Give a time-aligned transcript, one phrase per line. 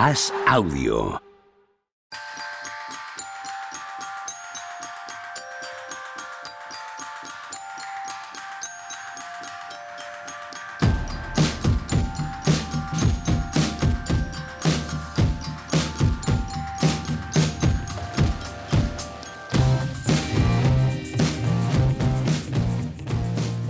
[0.00, 1.29] Haz audio.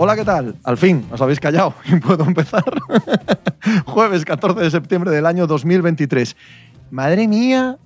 [0.03, 0.57] Hola, ¿qué tal?
[0.65, 2.65] Al fin, os habéis callado y puedo empezar.
[3.85, 6.37] Jueves 14 de septiembre del año 2023.
[6.91, 7.77] Madre mía,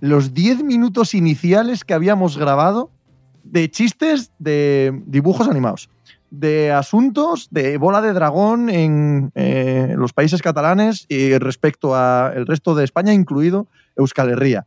[0.00, 2.90] los 10 minutos iniciales que habíamos grabado
[3.44, 5.90] de chistes de dibujos animados,
[6.30, 12.74] de asuntos de bola de dragón en eh, los países catalanes y respecto al resto
[12.76, 14.66] de España, incluido Euskal Herria.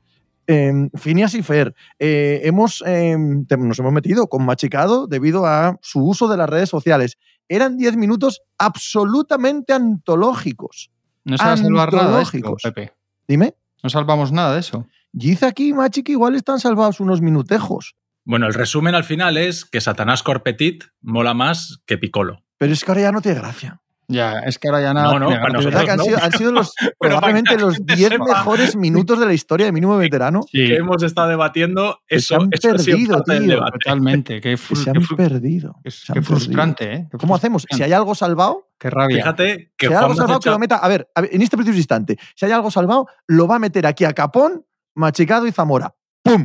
[0.51, 3.15] Eh, Phineas y Fer, eh, hemos, eh,
[3.47, 7.17] te- nos hemos metido con Machicado debido a su uso de las redes sociales.
[7.47, 10.91] Eran 10 minutos absolutamente antológicos.
[11.23, 12.55] No se va a salvar nada de esto.
[12.63, 12.93] Pepe.
[13.27, 14.85] Dime, No salvamos nada de eso.
[15.11, 17.95] dice aquí Machi que igual están salvados unos minutejos.
[18.23, 22.43] Bueno, el resumen al final es que Satanás Corpetit mola más que Piccolo.
[22.57, 23.81] Pero es que ahora ya no tiene gracia.
[24.11, 25.13] Ya, es que ahora ya nada.
[25.13, 26.03] No, no, para que han no.
[26.03, 28.25] sido, han sido los, probablemente que los gente 10 sepa.
[28.25, 32.33] mejores minutos de la historia de mínimo veterano Sí, Que hemos estado debatiendo, Que se
[32.35, 33.59] eso, han eso perdido, tío.
[33.65, 34.35] totalmente.
[34.41, 35.75] Qué, que fru- se qué han perdido.
[35.83, 36.23] qué- perdido.
[36.23, 37.07] frustrante, ¿eh?
[37.11, 37.65] Qué ¿Cómo hacemos?
[37.69, 39.17] Si hay algo salvado, Qué rabia.
[39.17, 40.77] Fíjate que si hay algo salvado, que lo meta.
[40.77, 43.59] A ver, a ver, en este preciso instante, si hay algo salvado, lo va a
[43.59, 45.93] meter aquí a Capón, Machicado y Zamora.
[46.23, 46.43] ¡Pum!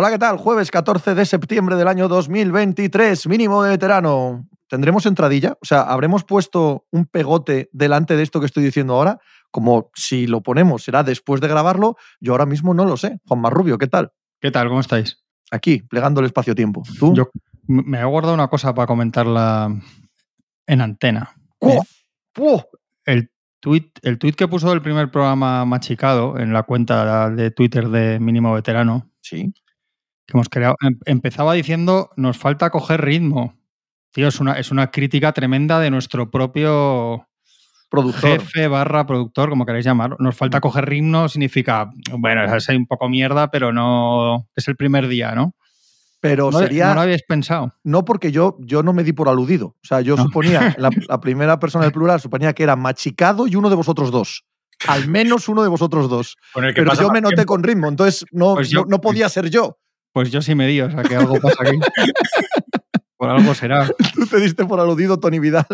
[0.00, 0.36] Hola, ¿qué tal?
[0.36, 4.46] Jueves 14 de septiembre del año 2023, mínimo de veterano.
[4.68, 5.58] ¿Tendremos entradilla?
[5.60, 9.18] O sea, ¿habremos puesto un pegote delante de esto que estoy diciendo ahora?
[9.50, 13.18] Como si lo ponemos será después de grabarlo, yo ahora mismo no lo sé.
[13.26, 14.12] Juan Marrubio, ¿qué tal?
[14.40, 14.68] ¿Qué tal?
[14.68, 15.18] ¿Cómo estáis?
[15.50, 16.84] Aquí, plegando el espacio-tiempo.
[16.96, 17.12] ¿Tú?
[17.16, 17.30] Yo
[17.66, 19.68] me he guardado una cosa para comentarla
[20.68, 21.34] en antena.
[21.58, 21.84] ¡Cuo!
[22.32, 22.68] ¡Puo!
[23.04, 27.88] El tweet, el tweet que puso el primer programa machicado en la cuenta de Twitter
[27.88, 29.52] de Mínimo Veterano, Sí.
[30.28, 33.54] Que hemos creado, em- empezaba diciendo, nos falta coger ritmo.
[34.12, 37.26] Tío, es una, es una crítica tremenda de nuestro propio
[37.90, 38.40] Productor.
[38.42, 40.16] jefe barra productor, como queráis llamarlo.
[40.20, 45.08] Nos falta coger ritmo, significa, bueno, es un poco mierda, pero no es el primer
[45.08, 45.54] día, ¿no?
[46.20, 46.88] Pero No, sería.
[46.88, 47.72] no lo habéis pensado.
[47.84, 49.68] No, porque yo, yo no me di por aludido.
[49.82, 50.24] O sea, yo No.
[50.24, 54.10] suponía, la, la primera persona del plural suponía que era machicado y uno de vosotros
[54.10, 54.44] dos.
[54.86, 56.36] Al menos uno de vosotros dos.
[56.54, 57.52] Pero yo me noté tiempo.
[57.54, 59.78] con ritmo, entonces no, Pues yo- no podía ser yo.
[60.12, 61.78] Pues yo sí me di, o sea que algo pasa aquí.
[63.18, 63.84] Por algo será.
[64.14, 65.66] Tú te diste por aludido, Tony Vidal.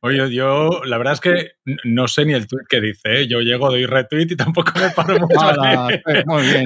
[0.00, 1.50] Oye, yo la verdad es que
[1.84, 3.20] no sé ni el tweet que dice.
[3.20, 3.28] ¿eh?
[3.28, 5.36] Yo llego, doy retweet y tampoco me paro mucho.
[6.04, 6.64] pues, muy bien.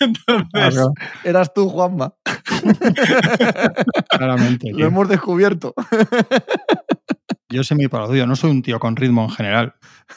[0.00, 0.92] Entonces, Claro,
[1.24, 2.14] Eras tú, Juanma.
[4.08, 4.70] Claramente.
[4.70, 4.86] Lo tío.
[4.86, 5.74] hemos descubierto.
[7.50, 9.74] Yo soy muy parodido, no soy un tío con ritmo en general.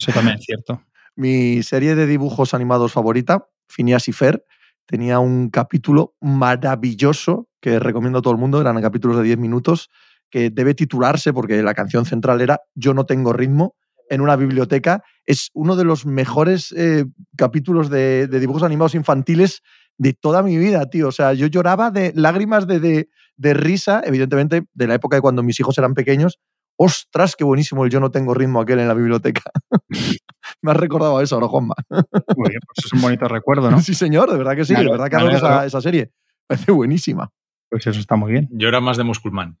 [0.00, 0.82] Eso también es cierto.
[1.16, 4.44] Mi serie de dibujos animados favorita, Phineas y Fer,
[4.84, 8.60] tenía un capítulo maravilloso que recomiendo a todo el mundo.
[8.60, 9.88] Eran capítulos de 10 minutos
[10.28, 13.76] que debe titularse porque la canción central era Yo no tengo ritmo
[14.10, 15.02] en una biblioteca.
[15.24, 19.62] Es uno de los mejores eh, capítulos de, dibujos animados infantiles
[19.96, 21.08] de toda mi vida, tío.
[21.08, 25.22] O sea, yo lloraba de lágrimas de, de, de risa, evidentemente, de la época de
[25.22, 26.38] cuando mis hijos eran pequeños.
[26.78, 29.42] Ostras, qué buenísimo el Yo no tengo ritmo aquel en la biblioteca.
[30.62, 31.74] Me has recordado eso ahora, Juanma.
[31.90, 33.80] Muy bien, pues es un bonito recuerdo, ¿no?
[33.80, 34.74] Sí, señor, de verdad que sí.
[34.74, 36.12] De verdad que adoro esa, esa serie.
[36.46, 37.30] Parece buenísima.
[37.68, 38.48] Pues eso está muy bien.
[38.52, 39.58] yo era más de Musculman.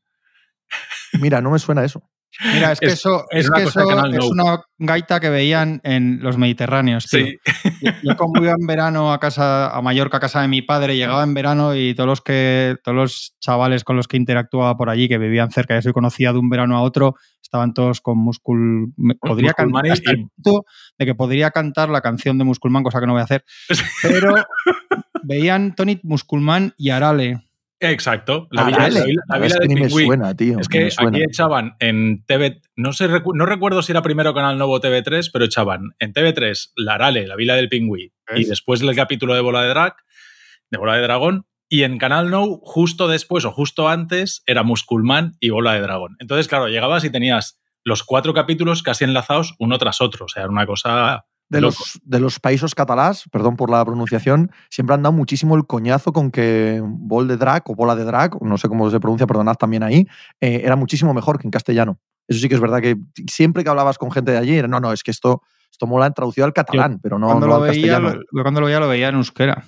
[1.20, 2.08] Mira, no me suena eso.
[2.52, 6.36] Mira, es que Es- eso, es que eso es una gaita que veían en los
[6.36, 7.06] Mediterráneos.
[7.06, 7.24] tío.
[7.26, 7.38] Sí,
[7.80, 10.96] Yo, yo como iba en verano a casa, a Mallorca, a casa de mi padre,
[10.96, 14.90] llegaba en verano y todos los que, todos los chavales con los que interactuaba por
[14.90, 18.18] allí, que vivían cerca, ya se conocía de un verano a otro, estaban todos con
[18.18, 18.92] Muscul.
[19.20, 20.66] Podría cantar hasta el punto
[20.98, 23.44] de que podría cantar la canción de Musculman, cosa que no voy a hacer.
[24.02, 24.34] Pero
[25.22, 27.45] veían Tony Musculman y Arale.
[27.90, 28.48] Exacto.
[28.50, 29.00] La Ah, villa, dale.
[29.00, 30.04] la villa- la es villa que del me pingüí.
[30.06, 30.58] suena, tío.
[30.60, 31.10] Es me que suena.
[31.10, 35.30] aquí echaban en TV, no sé, recu- no recuerdo si era primero Canal Nuevo TV3,
[35.32, 39.40] pero echaban en TV3 La Arale, la vila del pingüí, y después el capítulo de
[39.40, 39.94] Bola de Drag,
[40.70, 45.36] de Bola de Dragón, y en Canal No, justo después o justo antes, era Musculman
[45.40, 46.16] y Bola de Dragón.
[46.20, 50.26] Entonces, claro, llegabas y tenías los cuatro capítulos casi enlazados uno tras otro.
[50.26, 51.24] O sea, era una cosa.
[51.48, 51.76] De loco.
[51.78, 56.12] los, de los países catalás, perdón por la pronunciación, siempre han dado muchísimo el coñazo
[56.12, 59.54] con que bol de drag o bola de drag, no sé cómo se pronuncia, perdonad
[59.54, 60.06] también ahí,
[60.40, 61.98] eh, era muchísimo mejor que en castellano.
[62.28, 62.96] Eso sí que es verdad que
[63.30, 66.10] siempre que hablabas con gente de allí, era, no, no, es que esto, esto mola
[66.10, 68.14] traducido al catalán, pero no, cuando, no lo al veía, castellano.
[68.14, 69.64] lo- yo cuando lo veía, lo veía en euskera.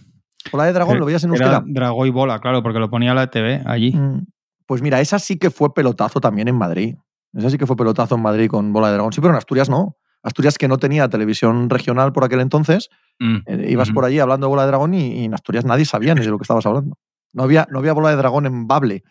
[0.51, 1.65] Bola de dragón, ¿lo veías en Era euskera?
[1.67, 3.93] Dragó y bola, claro, porque lo ponía la TV allí.
[3.93, 4.25] Mm,
[4.67, 6.97] Pues mira, esa sí que fue pelotazo también en Madrid.
[7.35, 9.13] Ese sí que fue pelotazo en Madrid con Bola de Dragón.
[9.13, 9.98] Sí, pero en Asturias no.
[10.23, 12.89] Asturias que no tenía televisión regional por aquel entonces.
[13.19, 15.85] Mm, eh, ibas por allí hablando de Bola de Dragón y, y en Asturias nadie
[15.85, 16.97] sabía ni de lo que estabas hablando.
[17.33, 19.03] No había, no había Bola de Dragón en Bable.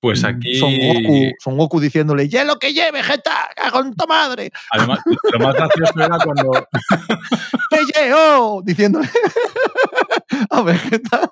[0.00, 0.54] Pues Mm, aquí.
[0.54, 3.48] Son Goku, Son Goku diciéndole, ¡Ye lo que lleve, Vegeta!
[3.56, 4.50] ¡Cago en tu madre!
[4.72, 5.00] Además,
[5.32, 6.52] lo más gracioso era cuando.
[7.70, 8.62] ¡Que ye, oh!
[8.64, 9.08] Diciéndole
[10.50, 11.28] a Vegeta.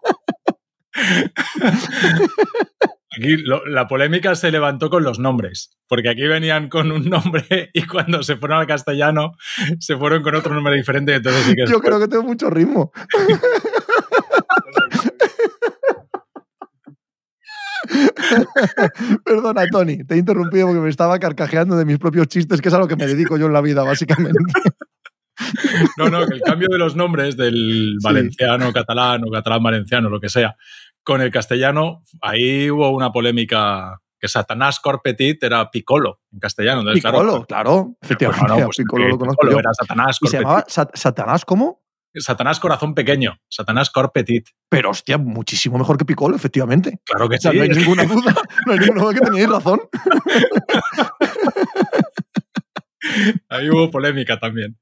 [3.17, 7.45] Aquí lo- la polémica se levantó con los nombres, porque aquí venían con un nombre
[7.73, 9.33] y cuando se fueron al castellano
[9.79, 11.15] se fueron con otro nombre diferente.
[11.15, 12.93] Entonces sí que Yo creo que tengo mucho ritmo.
[19.25, 22.75] Perdona, Tony, te he interrumpido porque me estaba carcajeando de mis propios chistes, que es
[22.75, 24.39] a lo que me dedico yo en la vida, básicamente.
[25.99, 28.05] No, no, que el cambio de los nombres del Sí.
[28.05, 30.57] valenciano, catalán o catalán valenciano, lo que sea,
[31.07, 36.81] con el castellano, ahí hubo una polémica que Satanás Corpetit era Piccolo en castellano.
[36.81, 38.47] Entonces, claro, Piccolo, claro, efectivamente.
[38.49, 39.59] Bueno, pues Piccolo lo conozco Piccolo yo.
[39.61, 41.81] era Satanás Y se llamaba Sat- Satanás, ¿cómo?
[42.19, 44.49] Satanás Corazón Pequeño, Satanás Corpetit.
[44.71, 46.99] Pero hostia, muchísimo mejor que Piccolo, efectivamente.
[47.05, 47.59] Claro que O sea, sí.
[47.59, 48.35] no hay ninguna duda,
[48.67, 49.81] no hay ninguna duda que teníais razón.
[53.49, 54.77] Ahí hubo polémica también.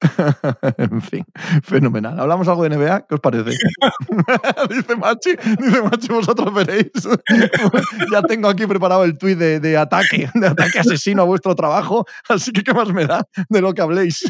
[0.78, 1.24] en fin,
[1.62, 2.18] fenomenal.
[2.18, 3.06] ¿Hablamos algo de NBA?
[3.06, 3.50] ¿Qué os parece?
[4.70, 6.90] dice Machi, dice Machi, vosotros veréis.
[8.12, 12.04] ya tengo aquí preparado el tuit de, de ataque, de ataque asesino a vuestro trabajo,
[12.28, 14.24] así que qué más me da de lo que habléis.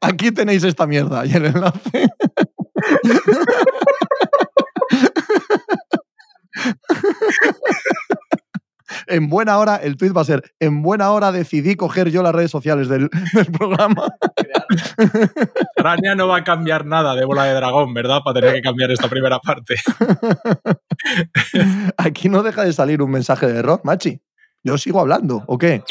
[0.00, 2.08] aquí tenéis esta mierda y el enlace.
[9.06, 12.34] En buena hora, el tweet va a ser, en buena hora decidí coger yo las
[12.34, 14.08] redes sociales del, del programa.
[15.76, 18.20] Arania no va a cambiar nada de bola de dragón, ¿verdad?
[18.24, 19.76] Para tener que cambiar esta primera parte.
[21.96, 24.20] Aquí no deja de salir un mensaje de error, Machi.
[24.62, 25.82] Yo sigo hablando, ¿o qué?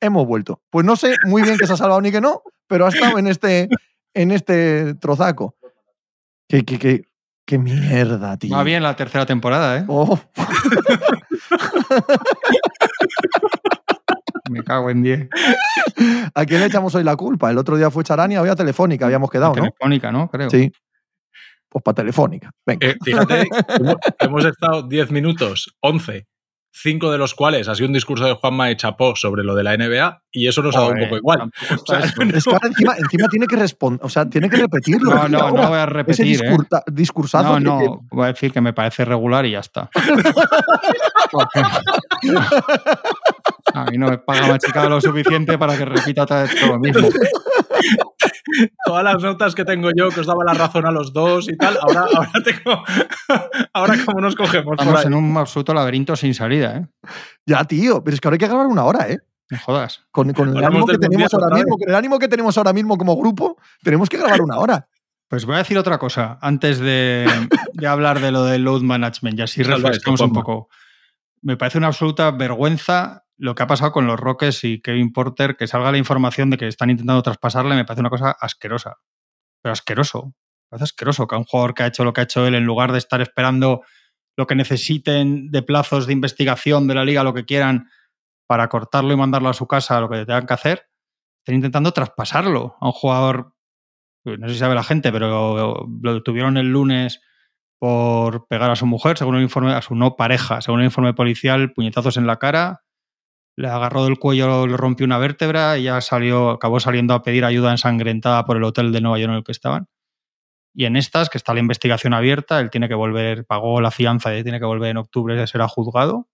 [0.00, 0.62] Hemos vuelto.
[0.70, 3.18] Pues no sé muy bien que se ha salvado ni que no, pero ha estado
[3.18, 3.68] en este,
[4.14, 5.56] en este trozaco.
[6.48, 7.07] ¿Qué, qué, qué,
[7.48, 8.54] qué mierda, tío?
[8.54, 9.84] Va bien la tercera temporada, ¿eh?
[9.88, 10.20] Oh,
[14.50, 15.28] Me cago en 10.
[16.34, 17.50] ¿A quién le echamos hoy la culpa?
[17.50, 19.62] El otro día fue Charania, hoy a Telefónica habíamos quedado, ¿no?
[19.62, 20.28] Telefónica, ¿no?
[20.30, 20.50] Creo.
[20.50, 20.70] Sí.
[21.70, 22.50] Pues para Telefónica.
[22.66, 22.86] Venga.
[22.86, 23.48] Eh, fíjate,
[24.20, 26.26] hemos- estado 10 minutos, 11,
[26.70, 29.64] 5 de los cuales ha sido un discurso de Juanma de Chapó sobre lo de
[29.64, 31.40] la NBA y eso nos ha dado un poco igual.
[31.42, 31.98] O sea.
[32.38, 35.10] Es que ahora encima, encima tiene que responder, o sea, tiene que repetirlo.
[35.14, 35.62] No, no, ahora.
[35.62, 36.28] no voy a Ese repetir, ¿eh?
[36.28, 39.90] discurta- discursazo No, que- no, voy a decir que me parece regular y ya está.
[43.74, 46.78] A mí no me paga machicada lo suficiente para que repita otra vez todo lo
[46.78, 47.08] mismo.
[48.84, 51.56] todas las notas que tengo yo que os daba la razón a los dos y
[51.56, 52.82] tal, ahora, ahora tengo.
[53.72, 55.06] ahora, ¿cómo nos cogemos por Estamos ahí?
[55.06, 56.86] en un absoluto laberinto sin salida, ¿eh?
[57.46, 59.18] Ya, tío, pero es que ahora hay que grabar una hora, ¿eh?
[59.50, 60.04] No jodas.
[60.10, 62.98] Con, con el ánimo que tenemos ahora mismo, con el ánimo que tenemos ahora mismo
[62.98, 64.88] como grupo, tenemos que grabar una hora.
[65.28, 67.26] Pues voy a decir otra cosa antes de,
[67.74, 70.68] de hablar de lo del load management y así esto, un poco.
[71.42, 75.56] Me parece una absoluta vergüenza lo que ha pasado con los Rockets y Kevin Porter,
[75.56, 78.96] que salga la información de que están intentando traspasarle, me parece una cosa asquerosa.
[79.62, 80.26] Pero asqueroso.
[80.26, 82.54] Me parece asqueroso que a un jugador que ha hecho lo que ha hecho él,
[82.54, 83.82] en lugar de estar esperando
[84.36, 87.88] lo que necesiten de plazos de investigación de la liga, lo que quieran,
[88.46, 90.88] para cortarlo y mandarlo a su casa, lo que tengan que hacer,
[91.40, 93.54] estén intentando traspasarlo a un jugador
[94.28, 97.22] pues, no sé si sabe la gente, pero lo detuvieron el lunes
[97.78, 101.14] por pegar a su mujer, según el informe, a su no pareja, según el informe
[101.14, 102.82] policial, puñetazos en la cara,
[103.58, 107.44] le agarró del cuello, le rompió una vértebra y ya salió, acabó saliendo a pedir
[107.44, 109.88] ayuda ensangrentada por el hotel de Nueva York en el que estaban.
[110.72, 114.36] Y en estas, que está la investigación abierta, él tiene que volver, pagó la fianza
[114.36, 116.28] y tiene que volver en octubre, será juzgado.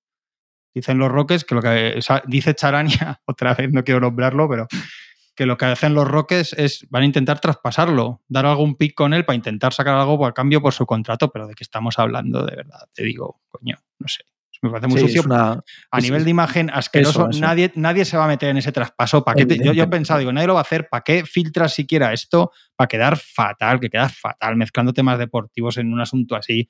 [0.74, 4.66] Dicen los Roques que lo que dice Charania, otra vez no quiero nombrarlo, pero
[5.34, 9.14] que lo que hacen los Rockets es van a intentar traspasarlo, dar algún pick con
[9.14, 12.44] él para intentar sacar algo a cambio por su contrato, pero de qué estamos hablando
[12.44, 14.24] de verdad, te digo, coño, no sé.
[14.64, 15.22] Me parece muy Sí, sucio.
[15.26, 17.40] una- a nivel es- de imagen asqueroso, eso, eso.
[17.40, 19.22] Nadie, nadie se va a meter en ese traspaso.
[19.22, 20.88] ¿Para qué te- yo, yo he pensado, digo, nadie lo va a hacer.
[20.88, 22.50] ¿Para qué filtras siquiera esto?
[22.74, 26.68] Para quedar fatal, que queda fatal, mezclando temas deportivos en un asunto así,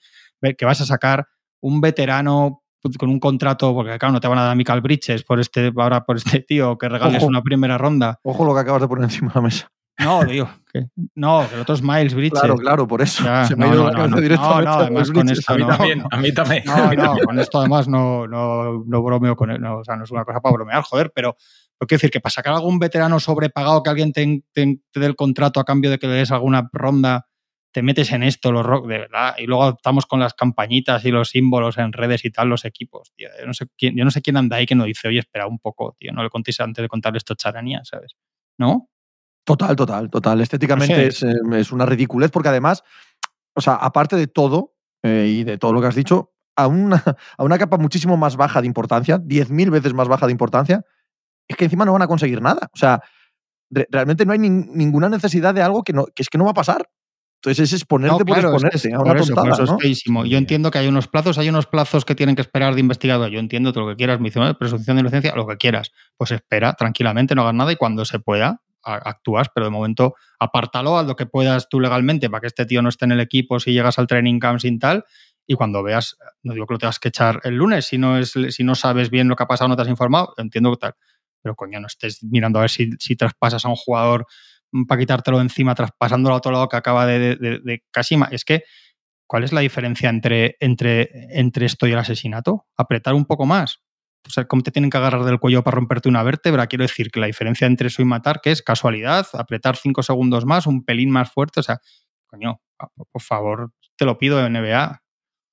[0.58, 1.28] que vas a sacar
[1.60, 2.62] un veterano
[2.98, 6.04] con un contrato, porque claro, no te van a dar Michael Bridges por este, ahora
[6.04, 7.26] por este tío que regales Ojo.
[7.28, 8.18] una primera ronda.
[8.24, 9.70] Ojo lo que acabas de poner encima de la mesa.
[9.98, 12.40] No, digo, que, no, que el otro es Miles Bridges.
[12.40, 13.22] Claro, claro, por eso.
[13.24, 14.22] Ya, Se me no, ha ido no, la no, cabeza no.
[14.22, 16.08] directamente No, no, a además los con esto A mí no, también, no.
[16.10, 16.62] a mí también.
[16.66, 20.04] No, no, con esto además no, no, no bromeo con él, no, o sea, no
[20.04, 21.36] es una cosa para bromear, joder, pero
[21.78, 25.06] pero quiero decir que para sacar algún veterano sobrepagado que alguien te, te- te dé
[25.06, 27.26] el contrato a cambio de que le des alguna ronda
[27.72, 31.10] te metes en esto, los rock, de verdad, y luego estamos con las campañitas y
[31.10, 33.28] los símbolos en redes y tal, los equipos, tío.
[33.40, 35.48] Yo no sé quién, yo no sé quién anda ahí que no dice, oye, espera
[35.48, 38.14] un poco, tío, no le contéis antes de contarle esto charanía, ¿sabes?
[38.58, 38.88] ¿No?
[39.44, 40.40] Total, total, total.
[40.40, 42.82] Estéticamente es, eh, es, una ridiculez porque además,
[43.54, 47.02] o sea, aparte de todo eh, y de todo lo que has dicho, a una,
[47.38, 50.84] a una capa muchísimo más baja de importancia, 10.000 veces más baja de importancia,
[51.46, 52.70] es que encima no van a conseguir nada.
[52.72, 53.02] O sea,
[53.70, 56.44] re realmente no hay ni, ninguna necesidad de algo que, no, que es que no
[56.44, 56.88] va a pasar.
[57.42, 59.78] Entonces es exponerte no, claro, por exponerte es, a una eso, tontada, eso ¿no?
[59.82, 62.80] es Yo entiendo que hay unos plazos, hay unos plazos que tienen que esperar de
[62.80, 63.28] investigado.
[63.28, 65.92] Yo entiendo todo lo que quieras, me dice, presunción de inocencia, lo que quieras.
[66.16, 70.98] Pues espera tranquilamente, no hagas nada y cuando se pueda, actúas, pero de momento apártalo
[70.98, 73.58] a lo que puedas tú legalmente para que este tío no esté en el equipo
[73.60, 75.04] si llegas al training camp sin tal.
[75.46, 78.32] Y cuando veas, no digo que lo tengas que echar el lunes, si no, es,
[78.48, 80.94] si no sabes bien lo que ha pasado, no te has informado, entiendo que tal.
[81.42, 84.26] Pero coño, no estés mirando a ver si, si traspasas a un jugador
[84.88, 87.82] para quitártelo encima, traspasándolo a otro lado que acaba de, de.
[88.30, 88.64] Es que,
[89.26, 92.66] ¿cuál es la diferencia entre, entre, entre esto y el asesinato?
[92.76, 93.83] Apretar un poco más.
[94.26, 96.66] O sea, ¿cómo te tienen que agarrar del cuello para romperte una vértebra?
[96.66, 100.46] Quiero decir que la diferencia entre eso y matar, que es casualidad, apretar cinco segundos
[100.46, 101.60] más, un pelín más fuerte.
[101.60, 101.80] O sea,
[102.26, 102.60] coño,
[103.12, 105.02] por favor, te lo pido, NBA.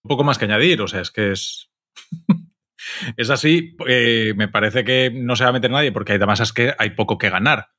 [0.03, 1.69] Un poco más que añadir, o sea, es que es.
[3.17, 6.53] es así, eh, me parece que no se va a meter nadie, porque además es
[6.53, 7.69] que hay poco que ganar.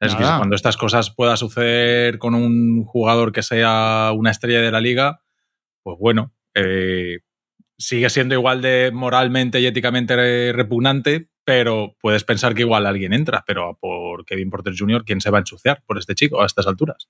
[0.00, 4.70] Es que cuando estas cosas pueda suceder con un jugador que sea una estrella de
[4.70, 5.22] la liga,
[5.82, 7.18] pues bueno, eh,
[7.78, 13.44] sigue siendo igual de moralmente y éticamente repugnante, pero puedes pensar que igual alguien entra,
[13.46, 16.66] pero por Kevin Porter Jr., ¿quién se va a ensuciar por este chico a estas
[16.66, 17.08] alturas?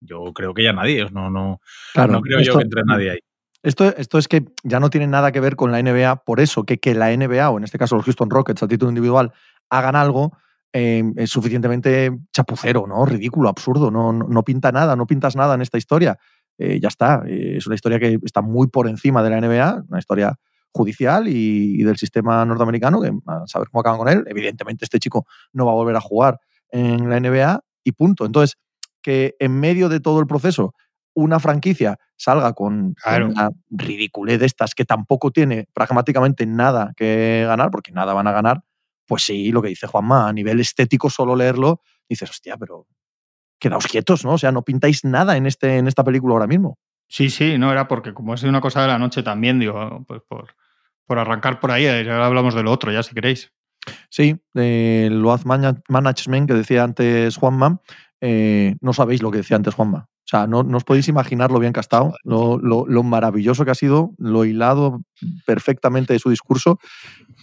[0.00, 1.60] Yo creo que ya nadie, no, no,
[1.92, 3.18] claro, no creo esto, yo que entre nadie ahí.
[3.64, 6.62] Esto, esto, es que ya no tiene nada que ver con la NBA, por eso
[6.62, 9.32] que, que la NBA, o en este caso los Houston Rockets a título individual,
[9.68, 10.38] hagan algo,
[10.72, 13.04] eh, es suficientemente chapucero, ¿no?
[13.04, 16.18] Ridículo, absurdo, no, no, no, pinta nada, no pintas nada en esta historia.
[16.58, 19.84] Eh, ya está, eh, es una historia que está muy por encima de la NBA,
[19.88, 20.38] una historia
[20.70, 24.24] judicial y, y, del sistema norteamericano, que a saber cómo acaban con él.
[24.26, 26.38] Evidentemente este chico no va a volver a jugar
[26.70, 28.26] en la NBA y punto.
[28.26, 28.58] Entonces,
[29.00, 30.74] que en medio de todo el proceso
[31.14, 33.26] una franquicia salga con, claro.
[33.26, 38.28] con una ridiculez de estas que tampoco tiene pragmáticamente nada que ganar, porque nada van
[38.28, 38.62] a ganar,
[39.06, 42.86] pues sí, lo que dice Juanma, a nivel estético solo leerlo, dices, hostia, pero
[43.58, 44.32] quedaos quietos, ¿no?
[44.32, 46.78] O sea, no pintáis nada en, este, en esta película ahora mismo.
[47.08, 50.20] Sí, sí, no era porque como es una cosa de la noche también, digo, pues
[50.28, 50.54] por,
[51.06, 53.50] por arrancar por ahí, ya hablamos de lo otro, ya si queréis.
[54.10, 57.80] Sí, eh, el Loaz Management que decía antes Juanma,
[58.20, 60.08] eh, no sabéis lo que decía antes Juanma.
[60.10, 63.02] O sea, no, no os podéis imaginar lo bien que ha estado, lo, lo, lo,
[63.02, 65.00] maravilloso que ha sido, lo hilado
[65.46, 66.78] perfectamente de su discurso.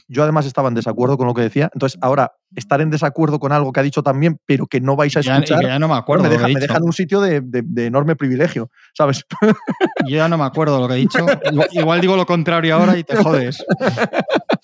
[0.07, 1.69] Yo además estaba en desacuerdo con lo que decía.
[1.73, 5.15] Entonces, ahora, estar en desacuerdo con algo que ha dicho también, pero que no vais
[5.17, 7.41] a escuchar, ya, ya no me, acuerdo me, deja, me deja en un sitio de,
[7.41, 9.25] de, de, enorme privilegio, ¿sabes?
[10.07, 11.25] Yo ya no me acuerdo lo que he dicho.
[11.51, 13.63] Igual, igual digo lo contrario ahora y te jodes.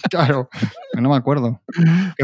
[0.10, 0.50] Claro,
[0.93, 1.62] no me acuerdo.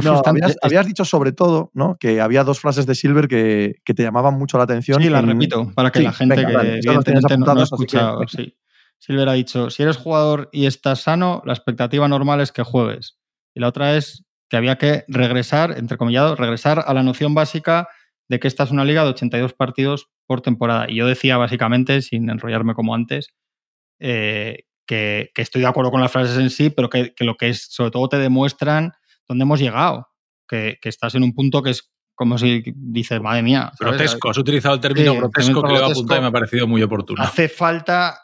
[0.04, 1.98] No, habías, habías, dicho sobre todo ¿no?
[2.00, 5.02] que había dos frases de Silver que, que te llamaban mucho la atención.
[5.02, 5.30] Sí, las en...
[5.30, 8.20] repito, para que sí, la gente venga, que evidentemente no, no ha escuchado.
[8.22, 8.28] Que...
[8.28, 8.56] Sí.
[9.00, 13.18] Silver ha dicho, si eres jugador y estás sano, la expectativa normal es que juegues.
[13.54, 17.90] Y la otra es que había que regresar, entrecomillado, regresar a la noción básica
[18.30, 20.90] de que esta es una liga de 82 partidos por temporada.
[20.90, 23.34] Y yo decía básicamente, sin enrollarme como antes,
[24.00, 27.36] eh, que, que, estoy de acuerdo con las frases en sí, pero que, que, lo
[27.36, 28.94] que es, sobre todo te demuestran
[29.28, 30.08] dónde hemos llegado.
[30.48, 33.72] Que, que estás en un punto que es como si dices, madre mía.
[33.78, 33.98] ¿sabes?
[33.98, 36.32] Grotesco, has utilizado el término sí, grotesco que le va a apuntar y me ha
[36.32, 37.22] parecido muy oportuno.
[37.22, 38.18] Hace falta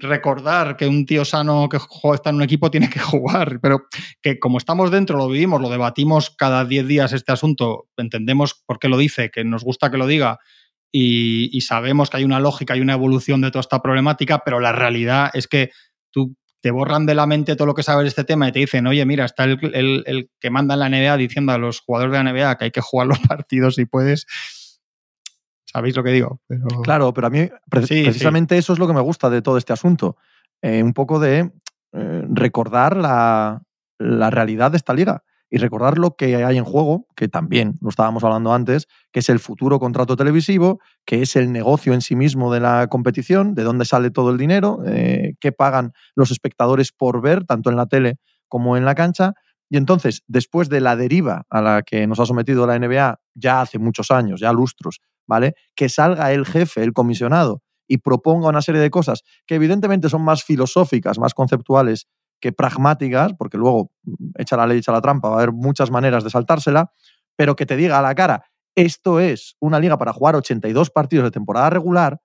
[0.00, 1.78] recordar que un tío sano que
[2.14, 3.86] está en un equipo tiene que jugar, pero
[4.22, 8.78] que como estamos dentro, lo vivimos, lo debatimos cada 10 días este asunto, entendemos por
[8.78, 10.38] qué lo dice, que nos gusta que lo diga
[10.92, 14.72] y, sabemos que hay una lógica y una evolución de toda esta problemática, pero la
[14.72, 15.70] realidad es que
[16.10, 18.58] tú te borran de la mente todo lo que sabes de este tema y te
[18.58, 22.12] dicen, oye, mira, está el, el que manda en la NBA diciendo a los jugadores
[22.12, 24.26] de la NBA que hay que jugar los partidos si puedes
[25.72, 26.40] ¿Sabéis lo que digo?
[26.46, 26.66] Pero...
[26.82, 28.58] Claro, pero a mí pre sí, precisamente sí.
[28.58, 30.16] eso es lo que me gusta de todo este asunto.
[30.62, 31.52] Eh, un poco de
[31.92, 33.62] eh, recordar la,
[33.98, 37.88] la, realidad de esta liga y recordar lo que hay en juego, que también lo
[37.88, 42.14] estábamos hablando antes, que es el futuro contrato televisivo, que es el negocio en sí
[42.14, 46.92] mismo de la competición, de dónde sale todo el dinero, eh, qué pagan los espectadores
[46.92, 49.34] por ver, tanto en la tele como en la cancha.
[49.68, 53.60] Y entonces, después de la deriva a la que nos ha sometido la NBA ya
[53.60, 55.00] hace muchos años, ya lustros,
[55.30, 55.54] ¿vale?
[55.76, 60.22] Que salga el jefe, el comisionado, y proponga una serie de cosas que evidentemente son
[60.22, 62.08] más filosóficas, más conceptuales
[62.40, 65.90] que pragmáticas, porque luego mm, echa la ley, echa la trampa, va a haber muchas
[65.90, 66.92] maneras de saltársela,
[67.36, 68.44] pero que te diga a la cara,
[68.74, 72.20] esto es una liga para jugar 82 partidos de temporada regular,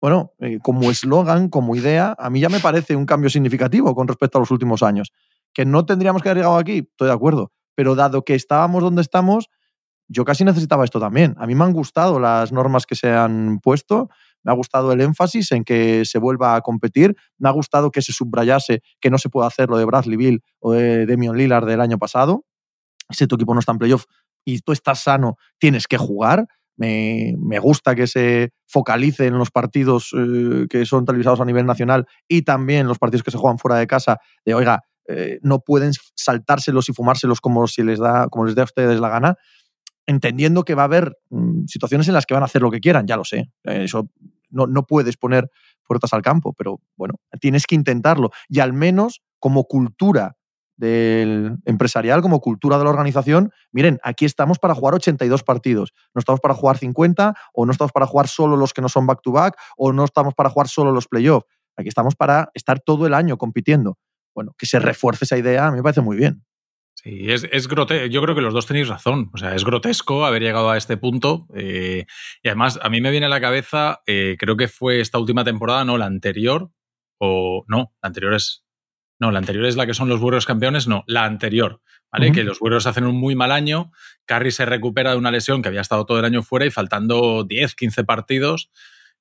[0.00, 4.06] bueno, eh, como eslogan, como idea, a mí ya me parece un cambio significativo con
[4.06, 5.12] respecto a los últimos años.
[5.52, 9.02] Que no tendríamos que haber llegado aquí, estoy de acuerdo, pero dado que estábamos donde
[9.02, 9.48] estamos,
[10.08, 11.34] yo casi necesitaba esto también.
[11.38, 14.08] A mí me han gustado las normas que se han puesto,
[14.42, 18.02] me ha gustado el énfasis en que se vuelva a competir, me ha gustado que
[18.02, 21.66] se subrayase que no se puede hacer lo de Bradley Bill o de Demion Lillard
[21.66, 22.44] del año pasado.
[23.10, 24.04] Si tu equipo no está en playoff
[24.44, 26.46] y tú estás sano, tienes que jugar.
[26.76, 32.06] Me, gusta que se focalice en los partidos eh, que son televisados a nivel nacional
[32.28, 35.92] y también los partidos que se juegan fuera de casa, de oiga, eh, no pueden
[36.14, 39.36] saltárselos y fumárselos como, si les da, como les dé a ustedes la gana
[40.08, 42.80] entendiendo que va a haber mm, situaciones en las que van a hacer lo que
[42.80, 43.50] quieran, ya lo sé.
[43.62, 44.08] Eso
[44.48, 45.50] no, no puedes poner
[45.86, 48.30] puertas al campo, pero bueno, tienes que intentarlo.
[48.48, 50.36] Y al menos como cultura
[50.76, 56.20] del empresarial, como cultura de la organización, miren, aquí estamos para jugar 82 partidos, no
[56.20, 59.58] estamos para jugar 50 o no estamos para jugar solo los que no son back-to-back
[59.76, 61.46] o no estamos para jugar solo los playoffs,
[61.76, 63.98] aquí estamos para estar todo el año compitiendo.
[64.34, 66.44] Bueno, que se refuerce esa idea a mí me parece muy bien.
[67.02, 68.06] Sí, es, es grotesco.
[68.06, 69.30] Yo creo que los dos tenéis razón.
[69.32, 71.46] O sea, es grotesco haber llegado a este punto.
[71.54, 72.06] Eh,
[72.42, 75.44] y además, a mí me viene a la cabeza, eh, creo que fue esta última
[75.44, 76.72] temporada, no, la anterior.
[77.20, 78.64] O no, la anterior es.
[79.20, 81.82] No, la anterior es la que son los burros campeones, no, la anterior.
[82.10, 82.32] ¿Vale?
[82.32, 83.92] Que los burros hacen un muy mal año.
[84.24, 87.44] Carry se recupera de una lesión que había estado todo el año fuera y faltando
[87.44, 88.70] 10, 15 partidos.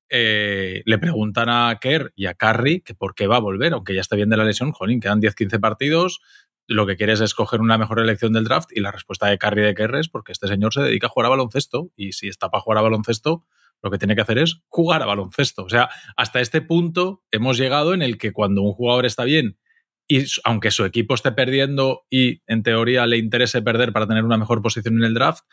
[0.10, 3.94] Eh, le preguntan a Kerr y a Carry que por qué va a volver, aunque
[3.94, 4.72] ya está bien de la lesión.
[4.72, 6.22] Jolín, quedan 10-15 partidos,
[6.68, 9.66] lo que quieres es escoger una mejor elección del draft y la respuesta de Carrie
[9.66, 12.50] de Kerr es porque este señor se dedica a jugar a baloncesto y si está
[12.50, 13.46] para jugar a baloncesto,
[13.82, 15.64] lo que tiene que hacer es jugar a baloncesto.
[15.64, 19.58] O sea, hasta este punto hemos llegado en el que cuando un jugador está bien
[20.08, 24.38] y aunque su equipo esté perdiendo y en teoría le interese perder para tener una
[24.38, 25.44] mejor posición en el draft,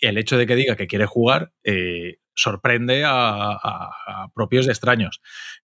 [0.00, 3.58] el hecho de que diga que quiere jugar eh, sorprende a,
[4.34, 5.20] propios de extraños.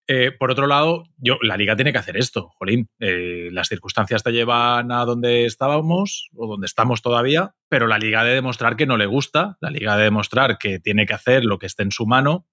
[0.07, 2.89] Eh, por otro lado, yo, la liga tiene que hacer esto, Jolín.
[3.01, 8.25] Eh, las circunstancias te llevan a donde estábamos o donde estamos todavía, pero la liga
[8.25, 11.59] de demostrar que no le gusta, la liga de demostrar que tiene que hacer lo
[11.59, 12.47] que esté en su mano,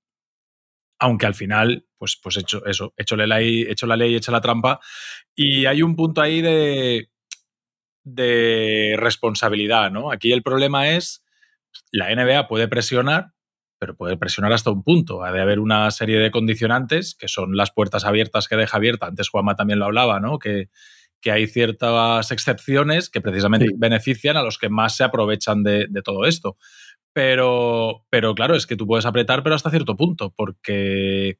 [0.99, 4.79] aunque al final, pues, pues hecho eso, hecho la ley, hecho la ley, la trampa.
[5.35, 7.09] Y hay un punto ahí de,
[8.03, 10.11] de responsabilidad, ¿no?
[10.11, 11.25] Aquí el problema es
[11.91, 13.34] la NBA puede presionar,
[13.85, 15.23] pero puede presionar hasta un punto.
[15.23, 19.05] Ha de haber una serie de condicionantes, que son las puertas abiertas que deja abierta.
[19.05, 20.39] Antes Juanma también lo hablaba, ¿no?
[20.39, 20.69] Que,
[21.27, 26.57] hay ciertas excepciones que precisamente benefician a los que más se aprovechan de, todo esto.
[27.13, 31.39] Pero, pero claro, es que tú puedes apretar, pero hasta cierto punto, porque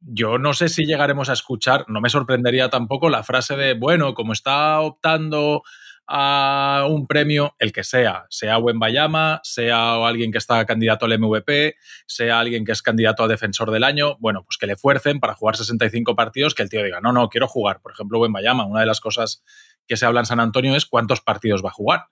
[0.00, 4.12] yo no sé si llegaremos a escuchar, no me sorprendería tampoco la frase de, bueno,
[4.12, 5.62] como está optando
[6.06, 11.76] a un premio, el que sea, sea Bayama, sea alguien que está candidato al MVP,
[12.06, 15.34] sea alguien que es candidato a defensor del año, bueno, pues que le fuercen para
[15.34, 17.80] jugar 65 partidos, que el tío diga, no, no, quiero jugar.
[17.80, 19.42] Por ejemplo, Bayama, una de las cosas
[19.86, 22.06] que se habla en San Antonio es cuántos partidos va a jugar.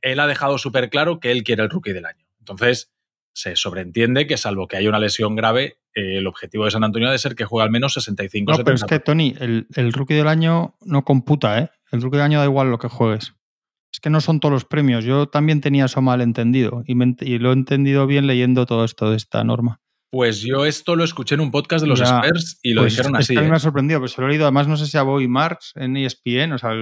[0.00, 2.26] él ha dejado súper claro que él quiere el rookie del año.
[2.38, 2.92] Entonces,
[3.34, 7.08] se sobreentiende que salvo que haya una lesión grave, eh, el objetivo de San Antonio
[7.08, 9.92] ha de ser que juegue al menos 65 No, pero es que, Tony, el, el,
[9.92, 11.70] rookie del año no computa, ¿eh?
[11.92, 13.34] El rookie del año da igual lo que juegues.
[13.92, 15.04] Es que no son todos los premios.
[15.04, 16.94] Yo también tenía eso mal entendido y,
[17.38, 19.80] lo he entendido bien leyendo todo esto de esta norma.
[20.10, 23.16] Pues yo esto lo escuché en un podcast de los experts y lo pues dijeron
[23.16, 23.36] así.
[23.36, 23.60] a mí me ha ¿eh?
[23.60, 26.52] sorprendido, pero se lo he leído además, no sé si a Bobby Marks en ESPN,
[26.52, 26.72] o sea,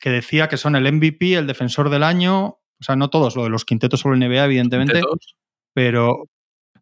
[0.00, 3.44] que decía que son el MVP, el defensor del año, o sea, no todos, lo
[3.44, 5.00] de los quintetos sobre NBA, evidentemente,
[5.74, 6.28] pero...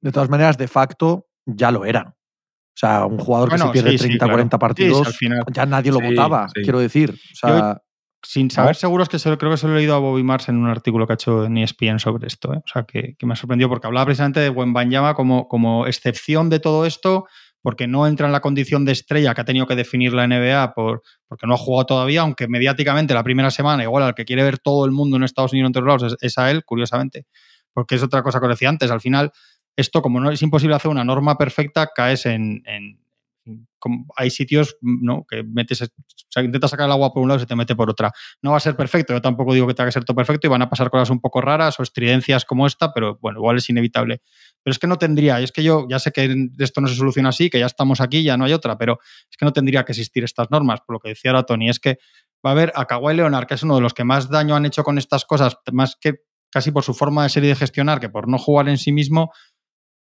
[0.02, 2.15] De todas maneras, de facto, ya lo eran.
[2.76, 5.42] O sea, un jugador que se pierde 30, 40 partidos, final.
[5.50, 7.10] ya nadie lo votaba, quiero decir.
[7.10, 7.80] O sea,
[8.22, 10.56] sin saber seguro es que creo que se lo he leído a Bobby Mars en
[10.56, 12.52] un artículo que ha hecho en ESPN sobre esto.
[12.52, 12.58] ¿eh?
[12.58, 16.58] O sea, que, me ha sorprendido porque hablaba precisamente de Banyama como, como excepción de
[16.58, 17.26] todo esto,
[17.62, 20.74] porque no entra en la condición de estrella que ha tenido que definir la NBA
[20.74, 24.42] por, porque no ha jugado todavía, aunque mediáticamente la primera semana, igual al que quiere
[24.42, 27.26] ver todo el mundo en Estados Unidos en todos lados es, a él, curiosamente.
[27.72, 28.90] Porque es otra cosa que decía antes.
[28.90, 29.32] Al final,
[29.76, 32.62] esto, como no es imposible hacer una norma perfecta, caes en,
[34.16, 35.24] hay sitios ¿no?
[35.28, 37.88] que metes, o intentas sacar el agua por un lado y se te mete por
[37.88, 38.10] otra.
[38.42, 40.50] No va a ser perfecto, yo tampoco digo que tenga que ser todo perfecto y
[40.50, 43.68] van a pasar cosas un poco raras o estridencias como esta, pero bueno, igual es
[43.70, 44.22] inevitable.
[44.62, 46.94] Pero es que no tendría, y es que yo ya sé que esto no se
[46.94, 48.98] soluciona así, que ya estamos aquí, ya no hay otra, pero
[49.30, 51.78] es que no tendría que existir estas normas, por lo que decía ahora Tony, es
[51.78, 51.98] que
[52.44, 54.66] va a haber a Kawhi Leonard, que es uno de los que más daño han
[54.66, 56.14] hecho con estas cosas, más que
[56.50, 58.92] casi por su forma de ser y de gestionar que por no jugar en sí
[58.92, 59.30] mismo,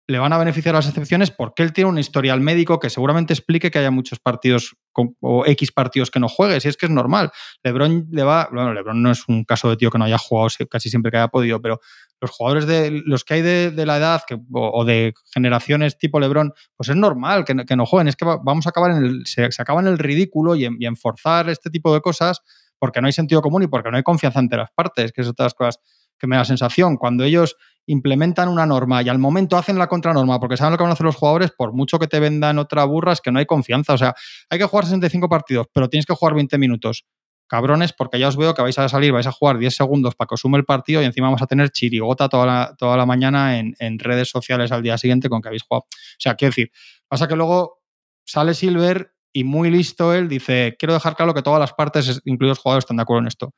[0.09, 3.69] le van a beneficiar las excepciones porque él tiene un historial médico que seguramente explique
[3.69, 4.75] que haya muchos partidos
[5.21, 7.31] o X partidos que no juegue, si es que es normal.
[7.63, 10.49] Lebron le va, bueno, Lebron no es un caso de tío que no haya jugado
[10.67, 11.79] casi siempre que haya podido, pero
[12.19, 16.89] los jugadores de los que hay de, la edad o, de generaciones tipo Lebron, pues
[16.89, 18.07] es normal que, no jueguen.
[18.07, 21.49] Es que vamos a acabar en el, se, acaba en el ridículo y en, forzar
[21.49, 22.41] este tipo de cosas
[22.79, 25.27] porque no hay sentido común y porque no hay confianza entre las partes, que es
[25.27, 25.79] otras cosas
[26.17, 26.97] que me da la sensación.
[26.97, 27.55] Cuando ellos
[27.89, 30.93] implementan una norma y al momento hacen la contranorma porque saben lo que van a
[30.93, 33.93] hacer los jugadores, por mucho que te vendan otra burra, es que no hay confianza.
[33.93, 34.13] O sea,
[34.49, 37.05] hay que jugar 65 partidos, pero tienes que jugar 20 minutos.
[37.47, 40.27] Cabrones, porque ya os veo que vais a salir, vais a jugar 10 segundos para
[40.27, 43.07] que os sume el partido y encima vamos a tener chirigota toda la, toda la
[43.07, 45.85] mañana en, redes sociales al día siguiente con que habéis jugado.
[45.89, 46.71] O sea, quiero decir,
[47.07, 47.81] pasa que luego
[48.23, 52.59] sale Silver y muy listo él dice, quiero dejar claro que todas las partes, incluidos
[52.59, 53.53] jugadores, están de acuerdo en esto.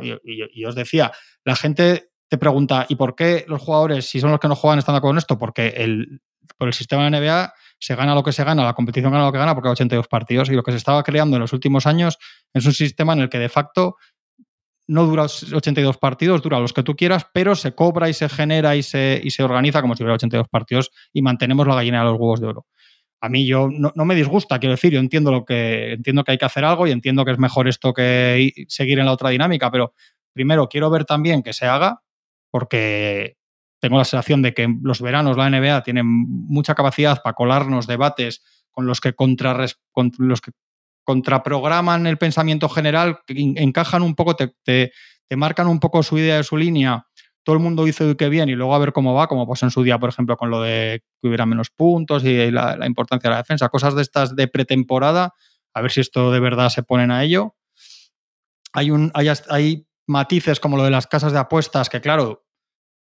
[0.00, 1.12] Y, os decía,
[1.44, 4.78] la gente te pregunta, ¿y por qué los jugadores, si son los que no juegan,
[4.78, 5.38] están de acuerdo en esto?
[5.38, 6.22] Porque el,
[6.56, 9.32] por el sistema de NBA se gana lo que se gana, la competición gana lo
[9.32, 11.86] que gana porque hay 82 partidos y lo que se estaba creando en los últimos
[11.86, 12.16] años
[12.54, 13.96] es un sistema en el que de facto
[14.86, 18.76] no dura 82 partidos, dura los que tú quieras, pero se cobra y se genera
[18.76, 22.04] y se, y se organiza como si hubiera 82 partidos y mantenemos la gallina de
[22.06, 22.66] los huevos de oro.
[23.20, 26.32] A mí yo no, no, me disgusta, quiero decir, yo entiendo lo que entiendo que
[26.32, 29.28] hay que hacer algo y entiendo que es mejor esto que seguir en la otra
[29.28, 29.92] dinámica, pero
[30.32, 32.00] primero quiero ver también que se haga,
[32.52, 33.38] porque
[33.80, 38.44] tengo la sensación de que los veranos la NBA tiene mucha capacidad para colarnos debates
[38.70, 39.66] con los que, contra,
[40.18, 40.52] los que
[41.02, 44.92] contraprograman el pensamiento general, encajan un poco, te, te,
[45.36, 47.06] marcan un poco su idea de su línea.
[47.42, 49.70] Todo el mundo dice que bien y luego a ver cómo va, como pues en
[49.70, 53.30] su día, por ejemplo, con lo de que hubiera menos puntos y la, la importancia
[53.30, 55.32] de la defensa, cosas de estas de pretemporada,
[55.74, 57.56] a ver si esto de verdad se ponen a ello.
[58.74, 62.44] Hay, un, hay, hay matices como lo de las casas de apuestas, que claro,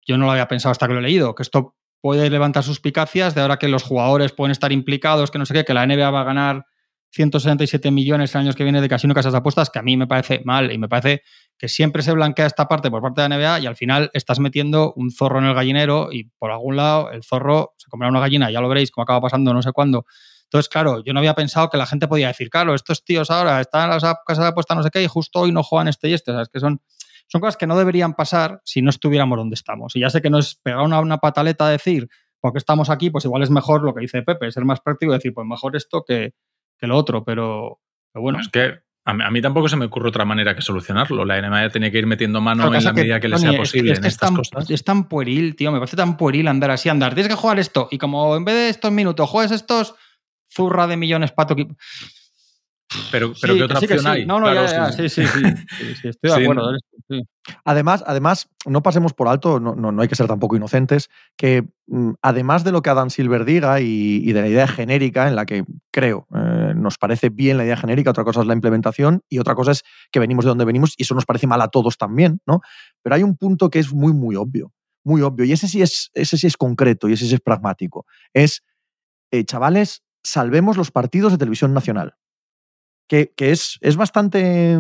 [0.06, 3.36] yo no lo había pensado hasta que lo he leído, que esto puede levantar suspicacias
[3.36, 6.10] de ahora que los jugadores pueden estar implicados, que no sé qué, que la NBA
[6.10, 6.66] va a ganar
[7.12, 10.08] 167 millones en años que viene de casino casas de apuestas, que a mí me
[10.08, 11.24] parece mal y me parece
[11.58, 14.40] que siempre se blanquea esta parte por parte de la NBA y al final estás
[14.40, 18.20] metiendo un zorro en el gallinero y por algún lado el zorro se comerá una
[18.20, 20.06] gallina, ya lo veréis cómo acaba pasando no sé cuándo.
[20.48, 23.60] Entonces, claro, yo no había pensado que la gente podía decir, claro, estos tíos ahora
[23.62, 26.10] están en las casas de apuestas no sé qué y justo hoy no juegan este
[26.10, 26.50] y este, ¿sabes?
[26.50, 26.82] Que son
[27.28, 29.96] son cosas que no deberían pasar si no estuviéramos donde estamos.
[29.96, 32.08] Y ya sé que no es pegar una, una pataleta a decir,
[32.40, 35.16] porque estamos aquí, pues igual es mejor lo que dice Pepe, ser más práctico y
[35.16, 36.34] decir, pues mejor esto que,
[36.78, 37.80] que lo otro, pero,
[38.14, 38.40] bueno.
[38.40, 41.24] Es que a mí, tampoco se me ocurre otra manera que solucionarlo.
[41.24, 44.04] La NBA tiene que ir metiendo mano en la medida que, le sea posible en
[44.04, 44.70] estas cosas.
[44.70, 47.14] Es tan pueril, tío, me parece tan pueril andar así, andar.
[47.14, 49.96] Tienes que jugar esto y como en vez de estos minutos juegues estos,
[50.50, 51.56] zurra de millones pato.
[53.12, 54.26] Pero, pero ¿qué otra opción hay?
[54.26, 55.44] No, no, ya, sí, sí, sí,
[56.08, 56.72] estoy de acuerdo.
[57.66, 62.12] Además, además, no pasemos por alto, no, no, hay que ser tampoco inocentes, que mm,
[62.22, 65.66] además de lo que Adam Silver diga y, de la idea genérica en la que
[65.92, 69.56] creo, eh, nos parece bien la idea genérica, otra cosa es la implementación y otra
[69.56, 72.40] cosa es que venimos de donde venimos y eso nos parece mal a todos también,
[72.46, 72.62] ¿no?
[73.02, 76.10] Pero hay un punto que es muy, muy obvio, muy obvio, y ese sí es,
[76.14, 78.06] ese sí es concreto y ese sí es pragmático.
[78.34, 78.64] Es,
[79.32, 82.16] eh, chavales, salvemos los partidos de televisión nacional
[83.08, 84.80] que, es, es bastante,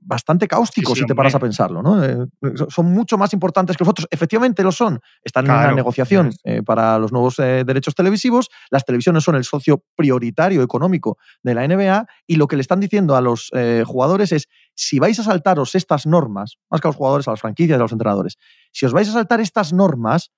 [0.00, 1.82] bastante cáustico si te paras a pensarlo.
[1.82, 2.02] ¿no?
[2.02, 2.26] Eh,
[2.68, 4.08] son mucho más importantes que los otros.
[4.10, 5.00] Efectivamente lo son.
[5.22, 8.48] Están en una negociación eh, para los nuevos eh, derechos televisivos.
[8.70, 12.80] Las televisiones son el socio prioritario económico de la NBA y lo que le están
[12.80, 13.50] diciendo a los
[13.84, 17.40] jugadores es, si vais a saltaros estas normas, más que a los jugadores, a las
[17.40, 18.36] franquicias, a los entrenadores,
[18.72, 20.30] si os vais a saltar estas normas,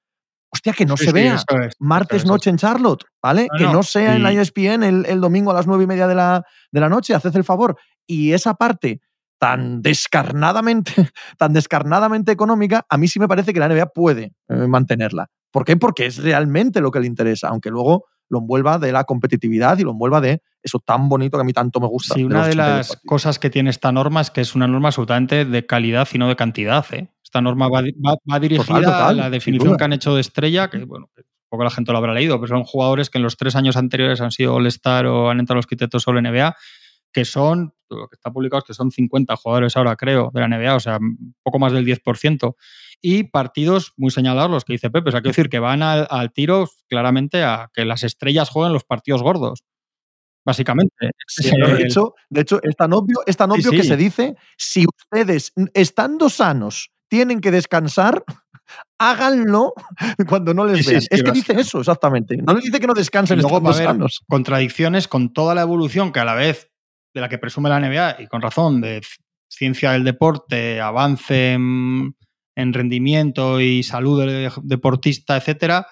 [0.50, 1.38] hostia, que no se vea
[1.78, 3.48] martes noche en Charlotte, ¿vale?
[3.56, 6.44] que no, sea en la ESPN el, domingo a las nueve y media de la,
[6.70, 7.76] de la noche, haced el favor.
[8.06, 9.00] Y esa parte
[9.38, 10.92] tan descarnadamente,
[11.38, 15.28] tan descarnadamente económica, a mí sí me parece que la NBA puede eh, mantenerla.
[15.50, 15.76] ¿Por qué?
[15.76, 19.82] Porque es realmente lo que le interesa, aunque luego lo envuelva de la competitividad y
[19.82, 22.14] lo envuelva de eso tan bonito que a mí tanto me gusta.
[22.14, 25.44] Sí, una de, las cosas que tiene esta norma es que es una norma absolutamente
[25.44, 26.84] de calidad y no de cantidad.
[26.92, 27.08] ¿eh?
[27.30, 31.08] Esta norma va, dirigida a la definición que han hecho de estrella, que bueno,
[31.48, 34.20] poco la gente lo habrá leído, pero son jugadores que en los tres años anteriores
[34.20, 36.56] han sido All-Star o han entrado los quitetos solo NBA,
[37.12, 40.48] que son, lo que está publicado es que son 50 jugadores ahora, creo, de la
[40.48, 40.98] NBA, o sea,
[41.44, 42.56] poco más del 10%.
[43.00, 45.10] Y partidos muy señalados, los que dice Pepe.
[45.10, 48.72] O sea, quiero decir que van al, al tiro claramente a que las estrellas jueguen
[48.72, 49.62] los partidos gordos
[50.44, 50.94] básicamente.
[51.00, 51.12] de,
[51.86, 56.28] hecho, de hecho, es tan obvio, es tan obvio que se dice, si ustedes, estando
[56.28, 58.24] sanos, tienen que descansar,
[58.98, 59.74] háganlo
[60.28, 61.02] cuando no les vean.
[61.10, 62.38] es que dice eso, exactamente.
[62.38, 64.20] No les dice que no descansen luego estando sanos.
[64.26, 66.70] Contradicciones con toda la evolución que a la vez
[67.12, 69.02] de la que presume la NBA y con razón de
[69.50, 72.14] ciencia del deporte, avance en,
[72.56, 75.86] rendimiento y salud del deportista, etcétera,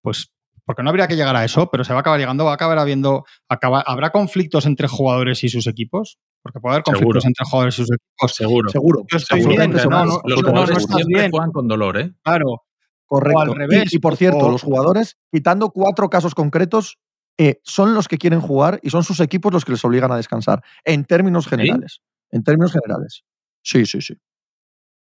[0.00, 0.32] pues
[0.64, 2.54] porque no habría que llegar a eso, pero se va a acabar llegando, va a
[2.54, 7.74] acabar habiendo, habrá conflictos entre jugadores y sus equipos, porque puede haber conflictos entre jugadores
[7.74, 8.34] y sus equipos.
[8.34, 8.70] Seguro.
[8.70, 9.04] Seguro.
[9.10, 12.12] Yo estoy bien, los no, jugadores siempre juegan con dolor, ¿eh?
[12.22, 12.62] Claro.
[13.06, 13.40] Correcto.
[13.40, 16.98] al revés, y, y por cierto, o- los jugadores, quitando cuatro casos concretos,
[17.38, 20.16] eh, son los que quieren jugar y son sus equipos los que les obligan a
[20.16, 22.00] descansar, en términos generales.
[22.30, 23.24] En términos generales.
[23.62, 24.14] Sí, sí, sí.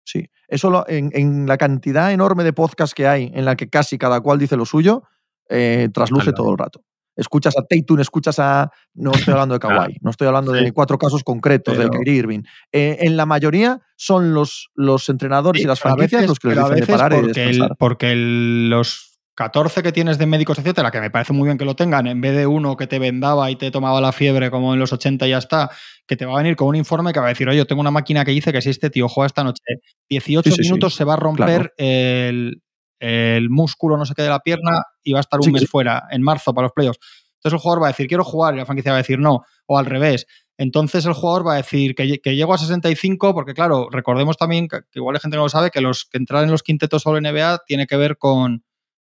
[0.06, 0.30] Sí.
[0.50, 3.98] Eso lo- en, en la cantidad enorme de podcasts que hay, en la que casi
[3.98, 5.04] cada cual dice lo suyo,
[5.48, 6.84] eh, trasluce todo el rato.
[7.16, 8.72] Escuchas a Tatum, escuchas a.
[8.94, 9.60] No estoy hablando de
[9.92, 10.64] Kawhi, no estoy hablando Sí.
[10.64, 12.42] de cuatro casos concretos Pero- de Kyrie Irving.
[12.72, 16.48] Eh, en la mayoría son los, los entrenadores Sí, y las franquicias veces- los que
[16.50, 20.60] les dicen de parar y porque, el- porque el- los 14 que tienes de médicos,
[20.60, 23.00] etcétera, que me parece muy bien que lo tengan, en vez de uno que te
[23.00, 25.72] vendaba y te tomaba la fiebre como en los 80 y ya está,
[26.06, 27.82] que te va a venir con un informe que va a decir, oye, yo tengo
[27.82, 29.64] una máquina que dice que si este tío juega esta noche
[30.10, 30.70] 18 Sí, sí, sí.
[30.70, 32.62] minutos se va a romper el,
[33.04, 35.62] el músculo no sé qué de la pierna y va a estar un Sí, mes
[35.64, 35.68] sí.
[35.68, 37.00] fuera, en marzo para los playoffs.
[37.36, 39.42] Entonces el jugador va a decir, quiero jugar, y la franquicia va a decir no,
[39.66, 40.26] o al revés.
[40.58, 44.38] Entonces el jugador va a decir que, lle- que llego a 65, porque claro, recordemos
[44.38, 46.52] también, que, que igual hay gente que no lo sabe, que los que entrar en
[46.52, 48.64] los quintetos All NBA tiene que ver con,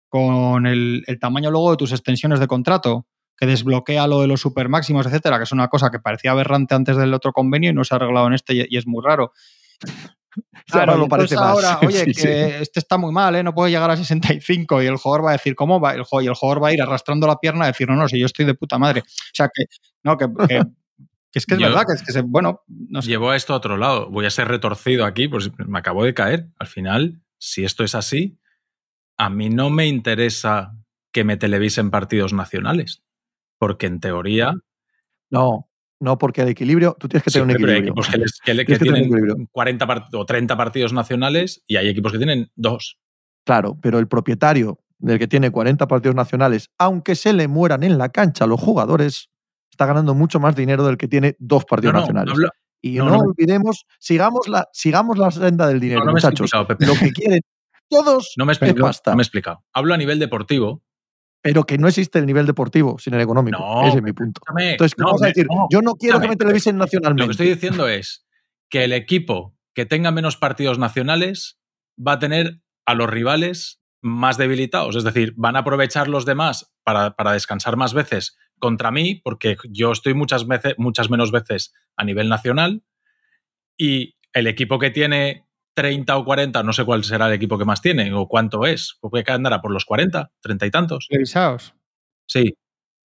[0.09, 3.07] con el, el tamaño luego de tus extensiones de contrato,
[3.37, 6.97] que desbloquea lo de los supermáximos, etcétera, que es una cosa que parecía aberrante antes
[6.97, 9.31] del otro convenio y no se ha arreglado en este y, y es muy raro.
[10.71, 11.43] Ahora y lo parece más.
[11.45, 12.27] ahora, oye, Sí, que sí.
[12.61, 13.43] este está muy mal, ¿eh?
[13.43, 15.93] no puede llegar a 65 y el jugador va a decir, ¿cómo va?
[15.93, 18.07] El jugador, y el jugador va a ir arrastrando la pierna a decir, no, no,
[18.07, 19.01] si yo estoy de puta madre.
[19.01, 19.65] O sea, que,
[20.03, 20.63] no, que, que-
[21.31, 23.09] que es que es Yo- verdad, que es que se, bueno, no sé.
[23.09, 24.09] Llevo a esto a otro lado.
[24.09, 26.47] Voy a ser retorcido aquí, pues me acabo de caer.
[26.57, 28.39] Al final, si esto es así,
[29.17, 30.73] a mí no me interesa
[31.11, 33.03] que me televisen partidos nacionales.
[33.59, 34.53] Porque en teoría,
[35.29, 35.66] No,
[35.99, 38.03] no, porque el equilibrio, tú tienes que tener un siempre hay equilibrio.
[38.03, 39.47] equipos que, les- que le- Tienes que que tener tienen equilibrio.
[39.51, 42.97] 40 part- o 30 partidos nacionales y hay equipos que tienen dos.
[43.45, 47.97] Claro, pero el propietario del que tiene 40 partidos nacionales, aunque se le mueran en
[47.97, 49.29] la cancha los jugadores,
[49.71, 52.33] está ganando mucho más dinero del que tiene dos partidos No, no, nacionales.
[52.33, 52.49] hablo-
[52.81, 56.51] y no, olvidemos, sigamos la, sigamos la senda del dinero, muchachos.
[56.53, 57.41] Lo que quieren
[57.89, 59.11] todos No me he es pasta.
[59.11, 59.63] No me he explicado.
[59.73, 60.83] Hablo a nivel deportivo.
[61.41, 63.59] Pero que no existe el nivel deportivo sin el económico.
[63.59, 64.39] No, Ese es mi punto.
[64.43, 65.47] Escúchame, Entonces, ¿qué no, vamos a decir?
[65.49, 65.67] no.
[65.71, 67.25] Yo no quiero que me televisen Lo nacionalmente.
[67.27, 68.25] que estoy diciendo es
[68.69, 71.59] que el equipo que tenga menos partidos nacionales
[72.05, 74.95] va a tener a los rivales más debilitados.
[74.95, 79.57] Es decir, van a aprovechar los demás para, para descansar más veces contra mí, porque
[79.69, 82.83] yo estoy muchas, veces, muchas menos veces a nivel nacional.
[83.77, 85.46] Y el equipo que tiene
[85.77, 88.97] 30 o 40, no sé cuál será el equipo que más tiene o cuánto es,
[88.99, 91.05] porque andará por los 40, 30 y tantos.
[91.07, 91.75] Televisados,
[92.27, 92.51] Sí,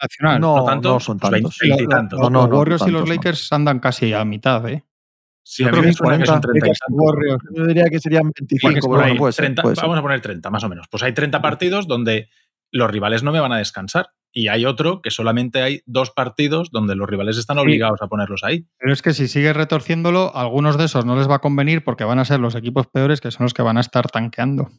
[0.01, 0.41] nacional.
[0.41, 1.59] no, no tanto, no son pues tantos.
[1.61, 2.19] veinte- Los- y tantos.
[2.19, 3.15] No, no, los no, Warriors y los tantos no.
[3.15, 4.83] Lakers andan casi a mitad, ¿eh?
[5.45, 6.89] Sí, Yo creo que suena que son 40, 30 y tantos.
[7.05, 7.43] Warriors.
[7.55, 9.77] Yo diría que serían 25, Porque es pero por bueno, ahí, puede ser, 30, puede
[9.77, 9.83] ser.
[9.83, 10.87] Vamos a poner 30, más o menos.
[10.91, 12.31] Pues hay 30 partidos donde
[12.71, 14.09] los rivales no me van a descansar.
[14.33, 18.43] Y hay otro que solamente hay dos partidos donde los rivales están obligados a ponerlos
[18.45, 18.67] ahí.
[18.79, 22.05] Pero es que si sigues retorciéndolo, algunos de esos no les va a convenir porque
[22.05, 24.71] van a ser los equipos peores que son los que van a estar tanqueando.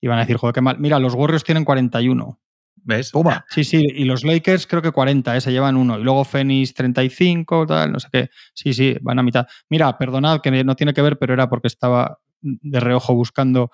[0.00, 0.78] Y van a decir, joder, qué mal.
[0.78, 2.38] Mira, los Warriors tienen 41.
[2.84, 3.12] ¿Ves?
[3.12, 3.44] Toma.
[3.48, 5.40] Sí, sí, y los Lakers creo que 40, ¿eh?
[5.40, 5.98] se llevan uno.
[5.98, 8.30] Y luego Phoenix 35, tal, no sé qué.
[8.54, 9.46] Sí, sí, van a mitad.
[9.70, 13.70] Mira, perdonad que no tiene que ver, pero era porque estaba de reojo buscando.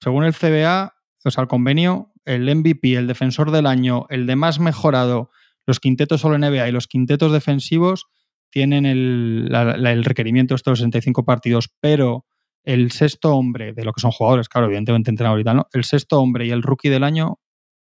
[0.00, 4.36] Según el CBA, o sea, el convenio, el MVP, el defensor del año, el de
[4.36, 5.30] más mejorado,
[5.66, 8.06] los quintetos solo NBA y los quintetos defensivos
[8.50, 12.26] tienen el, la- la- el requerimiento de estos 65 partidos, pero
[12.64, 15.66] el sexto hombre, de lo que son jugadores, claro, evidentemente entrenador y tal, ¿no?
[15.72, 17.38] El sexto hombre y el rookie del año,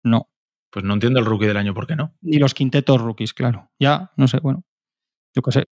[0.04, 0.28] no.
[0.70, 2.14] Pues no entiendo el rookie del año, ¿por qué no?
[2.20, 3.70] Ni los quintetos rookies, claro.
[3.78, 4.64] Ya, no sé, bueno.
[5.34, 5.64] Yo qué sé.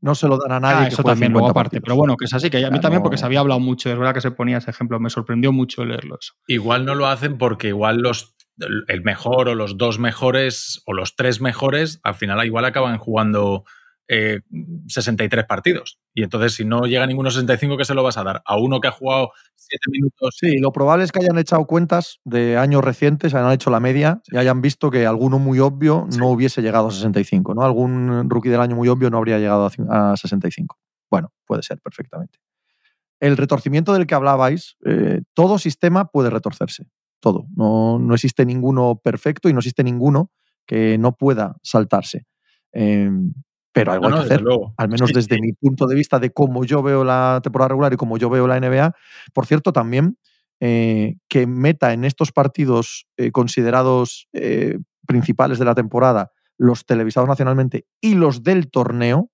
[0.00, 0.76] No se lo dan a nadie.
[0.86, 1.80] Ah, que eso también, 50 luego aparte.
[1.80, 3.90] Pero bueno, que es así, que a mí también no- porque se había hablado mucho,
[3.90, 6.34] es verdad que se ponía ese ejemplo, me sorprendió mucho leerlo eso.
[6.48, 8.34] Igual no lo hacen porque igual los
[8.88, 13.62] el mejor o los dos mejores o los tres mejores al final igual acaban jugando
[14.08, 14.40] eh,
[14.88, 15.98] 63 partidos.
[16.14, 18.42] Y entonces si no llega ninguno 65, ¿qué se lo vas a dar?
[18.46, 20.36] A uno que ha jugado 7 minutos.
[20.38, 24.20] Sí, lo probable es que hayan echado cuentas de años recientes, hayan hecho la media
[24.26, 27.62] y hayan visto que alguno muy obvio no hubiese llegado a 65, ¿no?
[27.62, 30.78] Algún rookie del año muy obvio no habría llegado a cin- a 65.
[31.10, 32.38] Bueno, puede ser perfectamente.
[33.20, 36.86] El retorcimiento del que hablabais, eh, todo sistema puede retorcerse,
[37.20, 37.46] todo.
[37.56, 40.30] No, no existe ninguno perfecto y no existe ninguno
[40.66, 42.26] que no pueda saltarse.
[42.72, 43.10] Eh,
[43.78, 44.74] pero algo No, hay que hacer luego.
[44.76, 45.40] al menos Sí, desde sí.
[45.40, 48.46] mi punto de vista de cómo yo veo la temporada regular y cómo yo veo
[48.46, 48.94] la NBA.
[49.32, 50.18] Por cierto, también
[50.60, 57.28] eh, que meta en estos partidos eh, considerados eh, principales de la temporada los televisados
[57.28, 59.30] nacionalmente y los del torneo,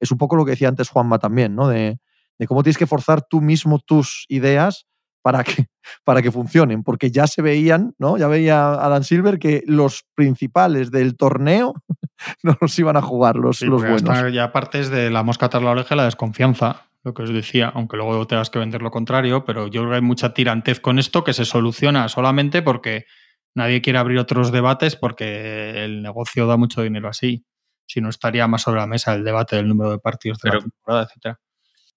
[0.00, 1.68] es un poco lo que decía antes Juanma también, ¿no?
[1.68, 1.98] De,
[2.38, 4.86] de cómo tienes que forzar tú mismo tus ideas
[5.22, 5.66] para que,
[6.04, 8.18] para que funcionen, porque ya se veían, ¿no?
[8.18, 11.74] Ya veía Adam Silver que los principales del torneo
[12.42, 14.32] no los iban a jugar los, los buenos.
[14.32, 17.96] Ya partes de la mosca tras la oreja la desconfianza, lo que os decía, aunque
[17.96, 21.24] luego tengas que vender lo contrario, pero yo creo que hay mucha tirantez con esto
[21.24, 23.06] que se soluciona solamente porque
[23.54, 27.44] nadie quiere abrir otros debates porque el negocio da mucho dinero así.
[27.86, 30.58] Si no estaría más sobre la mesa el debate del número de partidos de la
[30.60, 31.40] temporada, etcétera.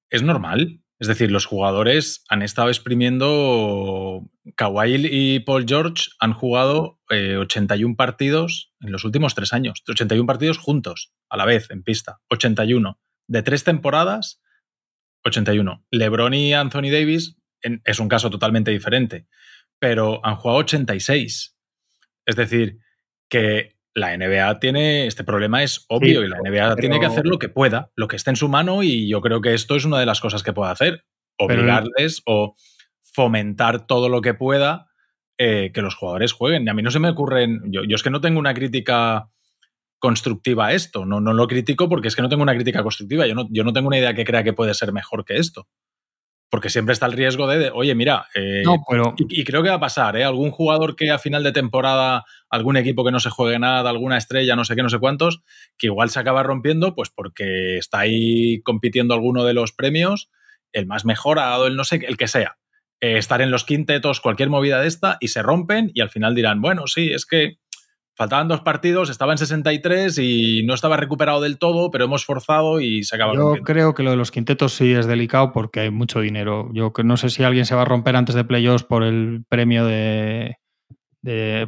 [0.10, 0.82] Es normal.
[1.06, 4.28] Es decir, los jugadores han estado exprimiendo.
[4.56, 9.84] Kawhi y Paul George han jugado 81 eh, partidos en los últimos tres años.
[9.88, 12.22] 81 partidos juntos, a la vez, en pista.
[12.32, 13.00] 81.
[13.28, 14.41] De tres temporadas,
[15.26, 15.86] 81.
[15.91, 19.28] LeBron y Anthony Davis es un caso totalmente diferente,
[19.78, 21.56] pero han jugado 86.
[22.26, 22.80] Es decir,
[23.30, 27.40] que la NBA tiene, este problema es obvio y la NBA tiene que hacer lo
[27.40, 30.00] que pueda, lo que esté en su mano y yo creo que esto es una
[30.00, 31.06] de las cosas que puede hacer,
[31.40, 32.56] obligarles o
[33.02, 34.88] fomentar todo lo que pueda
[35.38, 36.66] eh, que los jugadores jueguen.
[36.66, 39.30] Y a mí no se me ocurren, yo, yo, es que no tengo una crítica
[39.98, 43.26] constructiva a esto, no, no lo critico porque es que no tengo una crítica constructiva,
[43.26, 45.68] yo no, yo no tengo una idea que crea que puede ser mejor que esto
[46.56, 48.63] porque siempre está el riesgo de, oye, mira, eh,
[49.18, 50.24] y, creo que va a pasar, ¿eh?
[50.24, 54.18] Algún jugador que a final de temporada, algún equipo que no se juegue nada, alguna
[54.18, 55.41] estrella, no sé qué, no sé cuántos,
[55.78, 60.30] que igual se acaba rompiendo, pues porque está ahí compitiendo alguno de los premios,
[60.72, 62.56] el más mejorado, el no sé, el que sea.
[63.02, 66.36] Eh, estar en los quintetos, cualquier movida de esta, y se rompen, y al final
[66.36, 67.58] dirán, bueno, sí, es que
[68.17, 72.80] Faltaban dos partidos, estaba en 63 y no estaba recuperado del todo, pero hemos forzado
[72.80, 73.34] y se acaba.
[73.34, 76.69] Yo creo que lo de los quintetos sí es delicado porque hay mucho dinero.
[76.73, 79.86] Yo no sé si alguien se va a romper antes de playoffs por el premio
[79.86, 80.58] de,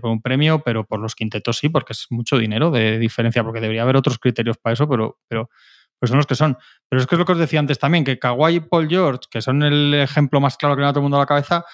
[0.01, 3.59] por un premio, pero por los quintetos sí, porque es mucho dinero de diferencia, porque
[3.59, 5.49] debería haber otros criterios para eso, pero, pero
[5.99, 6.57] pues son los que son.
[6.87, 9.27] Pero es que es lo que os decía antes también, que Kawhi y Paul George,
[9.29, 11.65] que son el ejemplo más claro que me da todo el mundo a la cabeza,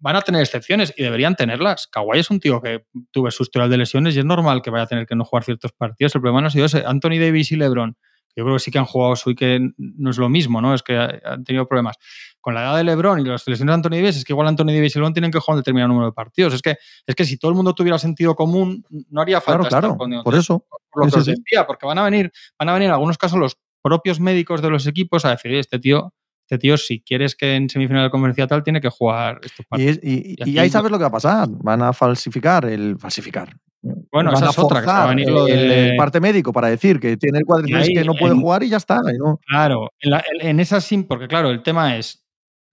[0.00, 1.86] van a tener excepciones y deberían tenerlas.
[1.86, 4.84] Kawhi es un tío que tuve su historial de lesiones y es normal que vaya
[4.84, 6.14] a tener que no jugar ciertos partidos.
[6.14, 6.84] El problema no ha sido ese.
[6.86, 7.96] Anthony Davis y LeBron,
[8.36, 10.74] yo creo que sí que han jugado su y que no es lo mismo, ¿no?
[10.74, 11.96] Es que han tenido problemas.
[12.40, 14.66] Con la edad de LeBron y las lesiones de Anthony Davis, es que igual Anthony
[14.66, 16.54] Davis y LeBron tienen que jugar un determinado número de partidos.
[16.54, 19.68] Es que, es que si todo el mundo tuviera sentido común, no haría falta.
[19.68, 20.66] Claro, claro, por eso.
[20.90, 23.38] Por lo que os decía, porque van a venir, van a venir en algunos casos
[23.38, 26.12] los propios médicos de los equipos a decir, este tío
[26.44, 29.98] este tío, si quieres que en semifinal de conferencia tal, tiene que jugar estos partidos.
[30.02, 31.48] Y, ahí sabes lo que va a pasar.
[31.48, 33.48] Van a falsificar el falsificar.
[34.12, 34.82] Bueno, esa es otra.
[35.14, 38.68] Que el, parte médico para decir que tiene el cuadríceps que no puede jugar y
[38.68, 39.00] ya está.
[39.46, 39.90] Claro,
[40.40, 42.22] en, esa sí, porque claro, el tema es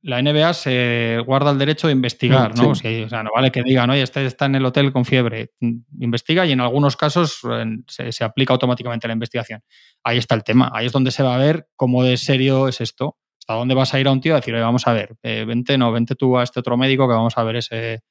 [0.04, 2.70] la NBA se guarda el derecho de investigar, ¿no?
[2.70, 5.52] o sea, no vale que digan, oye, este está en el hotel con fiebre.
[6.00, 7.40] Investiga y en algunos casos
[7.88, 9.62] se, se, aplica automáticamente la investigación.
[10.04, 10.72] Ahí está el tema.
[10.74, 13.18] Ahí es donde se va a ver cómo de serio es esto.
[13.42, 15.78] ¿Hasta dónde vas a ir a un tío a decir, vamos a ver, eh, vente,
[15.78, 18.02] no, vente tú a este otro médico que vamos a ver ese,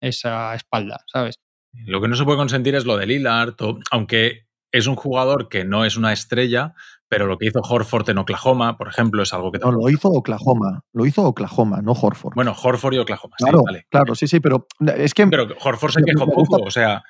[0.00, 1.36] esa espalda, ¿sabes?
[1.72, 3.54] Lo que no se puede consentir es lo de Lillard,
[3.90, 6.74] aunque es un jugador que no es una estrella,
[7.08, 9.58] pero lo que hizo Horford en Oklahoma, por ejemplo, es algo que...
[9.58, 10.82] No, lo hizo Oklahoma.
[10.92, 12.34] Lo hizo Oklahoma, no Horford.
[12.34, 13.34] Bueno, Horford y Oklahoma.
[13.38, 13.86] Claro, sí, vale.
[13.88, 14.66] claro, sí, sí, pero
[14.96, 15.26] es que...
[15.26, 17.02] Pero Horford se quejó poco, o sea...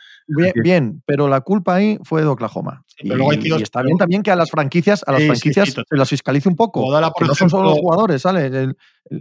[0.62, 2.84] Bien, pero la culpa ahí fue de Oklahoma.
[3.00, 6.56] y, está bien también que a las franquicias, a las franquicias se las fiscalice un
[6.56, 6.84] poco.
[7.18, 8.74] que no son solo los jugadores, ¿sale?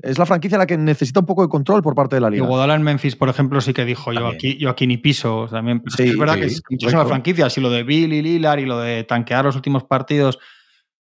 [0.04, 2.44] es la franquicia la que necesita un poco de control por parte de la liga.
[2.44, 5.48] Y Godala en Memphis, por ejemplo, sí que dijo, yo aquí, yo aquí ni piso.
[5.50, 5.82] También.
[5.98, 9.06] es verdad que son las franquicias, y lo de Bill y Lillard y lo de
[9.06, 10.40] tanquear los últimos partidos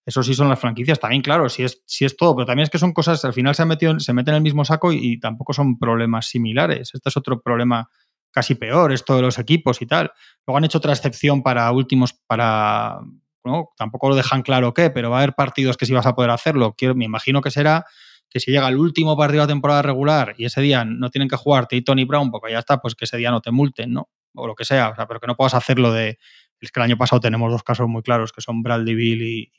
[0.05, 2.69] eso sí son las franquicias, también, claro, si es, si es todo, pero también es
[2.69, 3.63] que son cosas, al final se,
[3.99, 6.91] se meten en el mismo saco y, tampoco son problemas similares.
[6.93, 7.89] Este es otro problema
[8.31, 10.11] casi peor, esto de los equipos y tal.
[10.45, 12.99] Luego han hecho otra excepción para últimos, para,
[13.43, 13.69] ¿no?
[13.77, 16.29] tampoco lo dejan claro qué, pero va a haber partidos que sí vas a poder
[16.29, 16.75] hacerlo.
[16.77, 17.85] Quiero, me imagino que será
[18.29, 21.29] que si llega el último partido de la temporada regular y ese día no tienen
[21.29, 23.93] que jugarte y Tony Brown, porque ya está, pues que ese día no te multen,
[23.93, 24.09] ¿no?
[24.35, 26.19] O lo que sea, o sea pero que no puedas hacerlo de
[26.65, 29.51] es que el año pasado tenemos dos casos muy claros, que son Bradley Bill y,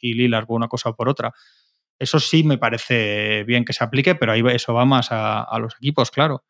[0.00, 1.32] y, Lillard por una cosa o por otra.
[1.98, 5.74] Eso sí me parece bien que se aplique, pero ahí eso va más a, los
[5.76, 6.44] equipos, claro.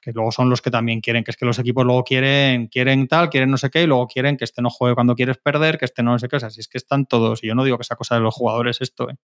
[0.00, 3.06] Que luego son los que también quieren, que es que los equipos luego quieren, quieren
[3.06, 5.78] tal, quieren no sé qué, y luego quieren que este no juegue cuando quieres perder,
[5.78, 6.36] que este no sé qué.
[6.36, 8.20] O sea, si es que están todos, y yo no digo que sea cosa de
[8.20, 9.14] los jugadores esto, ¿eh?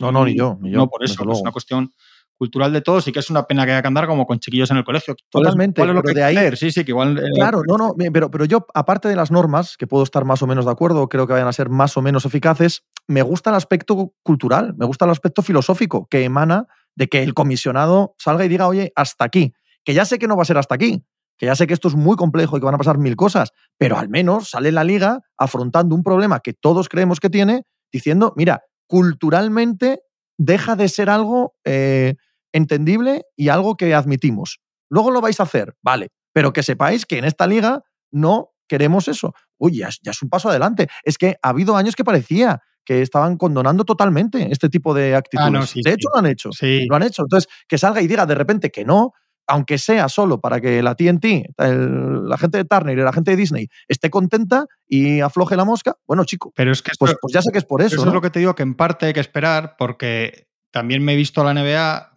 [0.00, 0.78] no, no, ni yo, ni yo.
[0.78, 1.92] No, por eso, es una cuestión
[2.36, 4.70] cultural de todos y que es una pena que haya que andar como con chiquillos
[4.70, 5.14] en el colegio.
[5.30, 5.84] Totalmente.
[5.84, 7.18] lo que de ahí, Sí, sí, que igual.
[7.18, 10.42] Eh, claro, no, no, pero, pero yo, aparte de las normas, que puedo estar más
[10.42, 13.50] o menos de acuerdo, creo que vayan a ser más o menos eficaces, me gusta
[13.50, 18.44] el aspecto cultural, me gusta el aspecto filosófico que emana de que el comisionado salga
[18.44, 19.52] y diga, oye, hasta aquí.
[19.84, 21.04] Que ya sé que no va a ser hasta aquí,
[21.36, 23.52] que ya sé que esto es muy complejo y que van a pasar mil cosas,
[23.78, 27.62] pero al menos sale la liga afrontando un problema que todos creemos que tiene,
[27.92, 30.00] diciendo, mira, culturalmente
[30.38, 32.14] deja de ser algo eh,
[32.52, 34.60] entendible y algo que admitimos.
[34.88, 39.08] Luego lo vais a hacer, vale, pero que sepáis que en esta liga no queremos
[39.08, 39.34] eso.
[39.58, 40.88] Uy, ya, es un paso adelante.
[41.02, 45.18] Es que ha habido años que parecía que estaban condonando totalmente este tipo de ah,
[45.18, 45.74] actitudes.
[45.74, 46.52] de hecho, lo han hecho.
[46.52, 46.86] Sí.
[46.88, 47.22] Lo han hecho.
[47.22, 49.12] Entonces, que salga y diga de repente que no,
[49.46, 53.36] aunque sea solo para que la TNT, la gente de Turner y la gente de
[53.36, 57.42] Disney esté contenta y afloje la mosca, bueno, chico, pero es que pues, pues, ya
[57.42, 57.96] sé que es por eso.
[57.96, 61.14] Eso es lo que te digo, que en parte hay que esperar, porque también me
[61.14, 62.16] he visto la NBA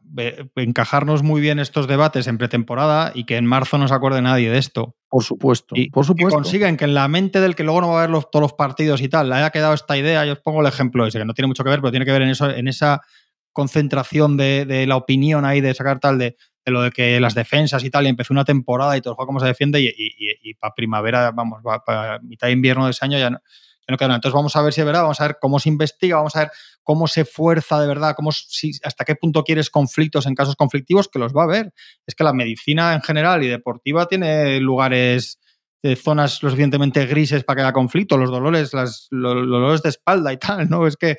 [0.56, 4.50] encajarnos muy bien estos debates en pretemporada y que en marzo no se acuerde nadie
[4.50, 4.96] de esto.
[5.08, 6.36] Por supuesto, y, por supuesto.
[6.36, 9.02] consiguen que en la mente del que luego no va a ver todos los partidos
[9.02, 10.26] y tal, le haya quedado esta idea.
[10.26, 12.12] Yo os pongo el ejemplo ese, que no tiene mucho que ver, pero tiene que
[12.12, 13.02] ver en, eso, en esa
[13.52, 16.36] concentración de, la opinión ahí, de sacar tal, de,
[16.70, 19.28] lo de que las defensas y tal, y empezó una temporada y todo el juego
[19.28, 23.30] cómo se defiende, y, para primavera, vamos, para mitad de invierno de ese año ya
[23.30, 23.40] no,
[23.92, 24.18] no queda nada.
[24.18, 26.40] Entonces vamos a ver si es verdad, vamos a ver cómo se investiga, vamos a
[26.40, 26.52] ver
[26.84, 31.08] cómo se fuerza de verdad, cómo, si, hasta qué punto quieres conflictos en casos conflictivos,
[31.08, 31.74] que los va a haber.
[32.06, 35.40] Es que la medicina en general y deportiva tiene lugares
[35.82, 39.90] de zonas lo suficientemente grises para que haya conflicto, los dolores, las, los, dolores de
[39.90, 40.86] espalda y tal, ¿no?
[40.88, 41.18] Es que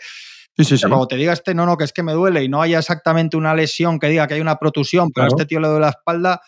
[0.56, 0.86] Sí, sí, sí.
[0.88, 3.36] Cuando te diga este, no, no, que es que me duele y no haya exactamente
[3.36, 5.90] una lesión que diga que hay una protusión, pero a este tío le duele la
[5.90, 6.40] espalda,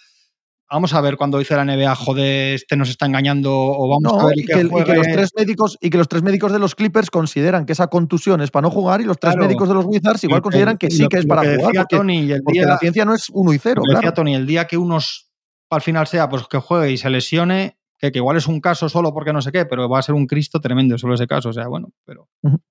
[0.72, 4.26] vamos a ver cuando dice la NBA, joder, este nos está engañando o vamos a
[4.26, 7.66] ver y que, los tres médicos y que los tres médicos de los Clippers consideran
[7.66, 10.40] que esa contusión es para no jugar y los tres médicos de los Wizards igual
[10.40, 13.52] consideran que sí que es para jugar porque, Tony, el la ciencia no es uno
[13.52, 13.82] y cero.
[13.86, 15.28] Decía Tony, el día que unos
[15.70, 17.78] al final sea pues que juegue y se lesione,
[18.10, 20.26] que, igual es un caso solo porque no sé qué, pero va a ser un
[20.26, 22.28] Cristo tremendo solo ese caso, o sea, bueno, pero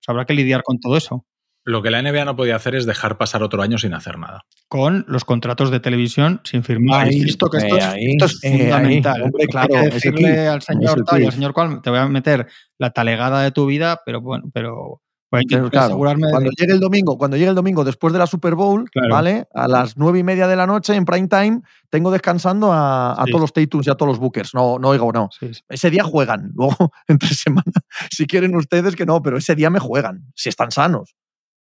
[0.07, 1.25] habrá que lidiar con todo eso.
[1.63, 4.45] Lo que la NBA no podía hacer es dejar pasar otro año sin hacer nada.
[4.67, 7.07] Con los contratos de televisión sin firmar.
[7.09, 9.21] esto, que esto, es, fundamental.
[9.21, 12.47] hombre, claro, decirle al señor tal y al señor cual te voy a meter
[12.79, 15.01] la talegada de tu vida, pero bueno, pero
[15.31, 19.47] asegurarme cuando llegue el domingo, cuando llegue el domingo después de la Super Bowl, ¿vale?
[19.53, 23.41] A las nueve y media de la noche en prime time, tengo descansando a, todos
[23.41, 24.53] los Tatums y a todos los Bookers.
[24.53, 25.29] No, no oigo, no.
[25.69, 26.51] ese día juegan.
[26.55, 27.71] Luego, entre semana,
[28.11, 31.15] si quieren ustedes que no, pero ese día me juegan, si están sanos.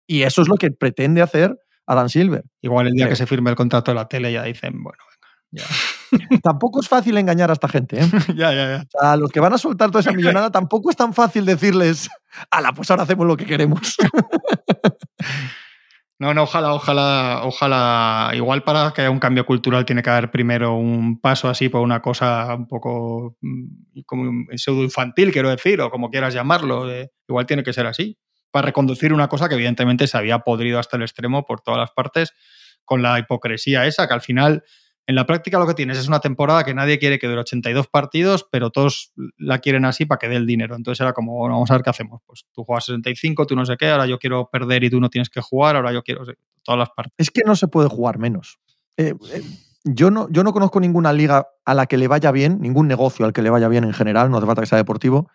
[0.08, 2.46] Y eso es lo que pretende hacer Adam Silver.
[2.62, 5.28] Igual el día que se firme el contrato de la tele ya dicen, bueno, venga,
[5.52, 5.66] ya.
[6.44, 8.00] tampoco es fácil engañar a esta gente.
[8.00, 8.10] ¿eh?
[8.36, 8.86] ya, ya, ya.
[8.94, 11.46] O sea, a los que van a soltar toda esa millonada tampoco es tan fácil
[11.46, 12.10] decirles,
[12.52, 13.96] ala, pues ahora hacemos lo que queremos.
[16.22, 18.32] No, no, ojalá, ojalá, ojalá.
[18.34, 21.80] Igual para que haya un cambio cultural tiene que haber primero un paso así por
[21.80, 26.88] una cosa un poco mm, como pseudo infantil, quiero decir, o como quieras llamarlo.
[27.26, 28.18] igual tiene que ser así
[28.52, 31.92] para reconducir una cosa que evidentemente se había podrido hasta el extremo por todas las
[31.92, 32.34] partes
[32.84, 34.64] con la hipocresía esa, que al final
[35.10, 37.88] en la práctica lo que tienes es una temporada que nadie quiere que dure 82
[37.88, 40.76] partidos, pero todos la quieren así para que dé el dinero.
[40.76, 42.22] Entonces era como, bueno, vamos a ver qué hacemos.
[42.28, 45.10] Pues tú juegas 65, tú no sé qué, ahora yo quiero perder y tú no
[45.10, 46.26] tienes que jugar, ahora yo quiero
[46.62, 47.16] todas las partes.
[47.18, 48.60] Es que no se puede jugar menos.
[48.98, 49.42] Eh, eh,
[49.84, 53.26] yo, no, yo no conozco ninguna liga a la que le vaya bien, ningún negocio
[53.26, 55.28] al que le vaya bien en general, no hace falta que sea deportivo,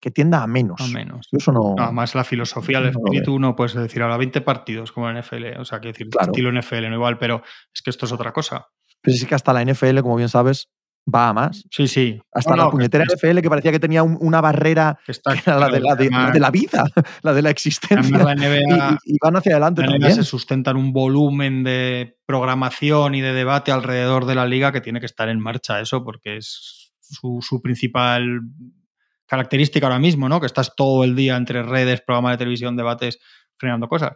[0.00, 0.80] que tienda a menos.
[0.80, 1.26] A menos.
[1.32, 1.74] Eso no.
[1.92, 5.64] más la filosofía, el espíritu, no puedes decir ahora 20 partidos como en NFL, o
[5.64, 7.42] sea, que decir, estilo NFL, no igual, pero
[7.74, 8.68] es que esto es otra cosa.
[9.06, 10.68] Pero sí que hasta la NFL, como bien sabes,
[11.12, 11.64] va a más.
[11.70, 12.20] Sí, sí.
[12.32, 14.98] Hasta la puñetera NFL que parecía que tenía una barrera
[15.46, 16.84] la de la, vida,
[17.22, 18.18] la de la existencia.
[18.18, 23.14] La NBA, y, van hacia adelante la NBA se sustenta en un volumen de programación
[23.14, 26.38] y de debate alrededor de la liga que tiene que estar en marcha eso porque
[26.38, 28.40] es su, su principal
[29.26, 30.40] característica ahora mismo, ¿no?
[30.40, 33.18] Que estás todo el día entre redes, programas de televisión, debates,
[33.58, 34.12] generando cosas.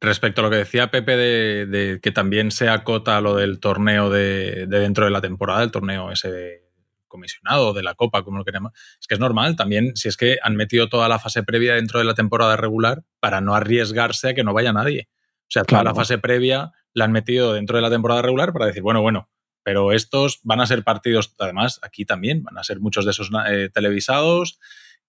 [0.00, 4.66] Respecto a lo que decía Pepe de, que también se acota lo del torneo de,
[4.66, 6.64] dentro de la temporada, el torneo ese
[7.06, 10.38] comisionado de la Copa, como lo queremos, es que es normal también si es que
[10.42, 14.34] han metido toda la fase previa dentro de la temporada regular para no arriesgarse a
[14.34, 15.08] que no vaya nadie.
[15.42, 18.66] O sea, toda la fase previa la han metido dentro de la temporada regular para
[18.66, 19.28] decir, bueno, bueno,
[19.64, 23.30] pero estos van a ser partidos, además, aquí también, van a ser muchos de esos
[23.48, 24.60] eh, televisados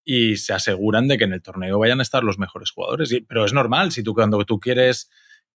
[0.04, 3.16] y se aseguran de que en el torneo vayan a estar los mejores jugadores.
[3.28, 5.10] pero es normal, si tú cuando tú quieres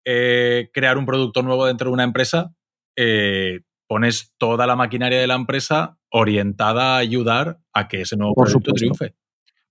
[0.05, 2.55] eh, crear un producto nuevo dentro de una empresa,
[2.97, 8.35] eh, pones toda la maquinaria de la empresa orientada a ayudar a que ese nuevo
[8.35, 9.15] producto triunfe.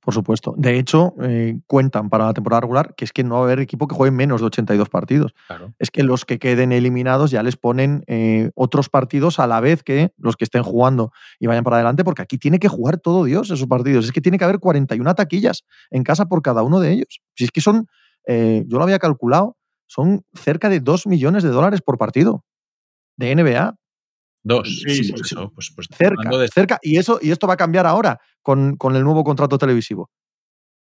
[0.03, 0.53] Por supuesto.
[0.57, 3.59] De hecho, eh, cuentan para la temporada regular que es que no va a haber
[3.59, 5.33] equipo que juegue menos de 82 partidos.
[5.79, 9.81] Es que los que queden eliminados ya les ponen eh, otros partidos a la vez
[9.81, 13.23] que los que estén jugando y vayan para adelante, porque aquí tiene que jugar todo
[13.23, 14.03] Dios esos partidos.
[14.03, 17.21] Es que tiene que haber 41 taquillas en casa por cada uno de ellos.
[17.35, 17.87] Si es que son,
[18.27, 19.55] eh, yo lo había calculado,
[19.87, 22.43] son cerca de 2 millones de dólares por partido
[23.15, 23.77] de NBA.
[24.43, 24.83] Dos.
[24.85, 26.79] Sí, pues, pues, cerca, cerca.
[26.81, 30.09] Y, eso, y esto va a cambiar ahora con, con, el nuevo contrato televisivo.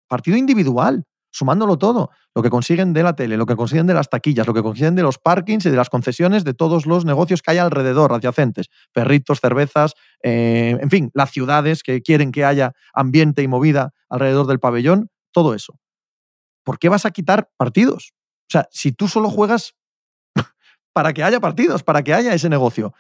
[0.07, 1.05] Partido individual.
[1.33, 4.53] sumándolo todo, lo que consiguen de la tele, lo que consiguen de las taquillas, lo
[4.53, 7.57] que consiguen de los parkings y de las concesiones de todos los negocios que hay
[7.57, 9.93] alrededor, adyacentes, perritos, cervezas,
[10.23, 15.09] eh, en fin, las ciudades que quieren que haya ambiente y movida alrededor del pabellón,
[15.31, 15.79] todo eso.
[16.63, 18.11] ¿Por qué vas a quitar partidos?
[18.13, 19.75] O sea, si tú solo juegas
[20.93, 22.93] para que haya partidos, para que haya ese negocio.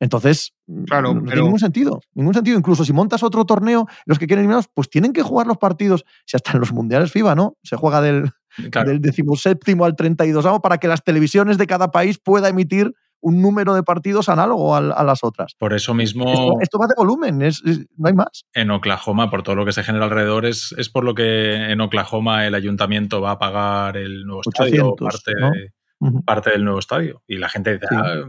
[0.00, 0.52] Entonces,
[0.86, 2.00] claro, no, tiene ningún sentido.
[2.14, 2.58] Ningún sentido.
[2.58, 6.04] Incluso si montas otro torneo, los que quieren eliminados, pues tienen que jugar los partidos.
[6.26, 7.56] Si hasta en los mundiales FIBA, ¿no?
[7.62, 8.30] Se juega del,
[8.70, 8.90] claro.
[8.90, 13.74] del 17 al 32 para que las televisiones de cada país pueda emitir un número
[13.74, 15.54] de partidos análogo a, a las otras.
[15.58, 16.28] Por eso mismo.
[16.30, 18.44] Esto, esto va de volumen, es, es, no hay más.
[18.52, 21.80] En Oklahoma, por todo lo que se genera alrededor, es, es por lo que en
[21.80, 25.50] Oklahoma el ayuntamiento va a pagar el nuevo 800, estadio, parte, ¿no?
[25.50, 26.24] de, uh -huh.
[26.24, 27.22] parte del nuevo estadio.
[27.26, 27.96] Y la gente dice, sí.
[27.98, 28.22] ah,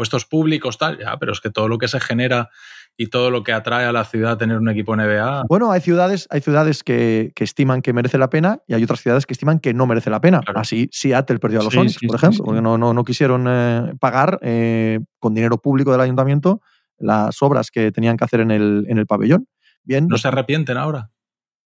[0.00, 2.48] puestos públicos, tal, ya, pero es que todo lo que se genera
[2.96, 5.42] y todo lo que atrae a la ciudad a tener un equipo NBA.
[5.46, 9.02] Bueno, hay ciudades, hay ciudades que, que, estiman que merece la pena y hay otras
[9.02, 10.40] ciudades que estiman que no merece la pena.
[10.40, 10.58] Claro.
[10.58, 13.04] Así Seattle perdió a los sí, Sonics, sí, por ejemplo, sí, porque no, no, no
[13.04, 16.62] quisieron eh, pagar eh, con dinero público del ayuntamiento
[16.96, 19.48] las obras que tenían que hacer en el, en el pabellón.
[19.82, 20.08] Bien.
[20.08, 21.10] ¿No se arrepienten ahora?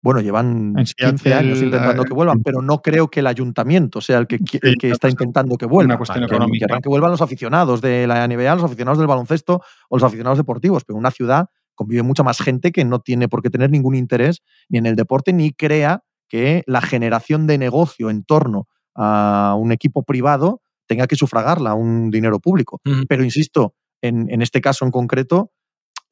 [0.04, 4.28] Bueno, llevan 15 años intentando que vuelvan, pero no creo que el ayuntamiento sea el
[4.28, 5.92] que, el que está intentando que vuelvan.
[5.92, 6.68] Una cuestión que, económica.
[6.68, 10.38] Que, que vuelvan los aficionados de la NBA, los aficionados del baloncesto o los aficionados
[10.38, 13.96] deportivos, pero una ciudad convive mucha más gente que no tiene por qué tener ningún
[13.96, 19.56] interés ni en el deporte ni crea que la generación de negocio en torno a
[19.58, 22.82] un equipo privado tenga que sufragarla un dinero público.
[22.86, 23.06] Uh -huh.
[23.08, 25.53] Pero insisto, en, en, este caso en concreto,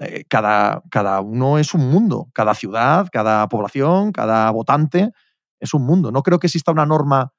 [0.02, 5.12] eh, cada, cada uno es un mundo, cada ciudad, cada población, cada votante
[5.60, 6.12] es un mundo.
[6.12, 7.34] No creo que exista una norma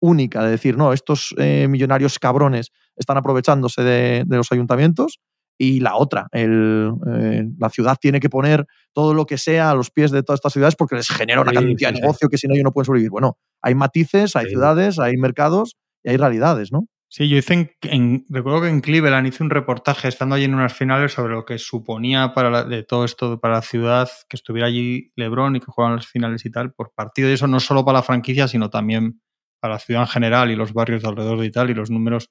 [0.00, 5.20] única de decir, no, estos eh, millonarios cabrones están aprovechándose de, de, los ayuntamientos
[5.58, 9.74] y la otra, el, eh, la ciudad tiene que poner todo lo que sea a
[9.74, 12.28] los pies de todas estas ciudades porque les genera una sí, cantidad sí, de negocio
[12.28, 13.10] que si no ellos no pueden sobrevivir.
[13.10, 16.86] Bueno, hay matices, hay ciudades, hay mercados y hay realidades, ¿no?
[17.12, 20.72] Sí, yo hice en, recuerdo que en Cleveland hice un reportaje estando allí en unas
[20.72, 24.68] finales sobre lo que suponía para la, de todo esto para la ciudad que estuviera
[24.68, 27.84] allí LeBron y que jugaban las finales y tal por partido y eso no solo
[27.84, 29.20] para la franquicia sino también
[29.58, 32.30] para la ciudad en general y los barrios de alrededor y tal y los números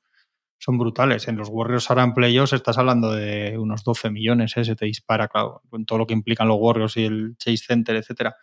[0.60, 1.28] son brutales.
[1.28, 4.64] En los Warriors ahora en playoffs estás hablando de unos 12 millones, ¿eh?
[4.64, 7.98] se te dispara, claro, con todo lo que implican los Warriors y el Chase Center,
[7.98, 8.36] etcétera.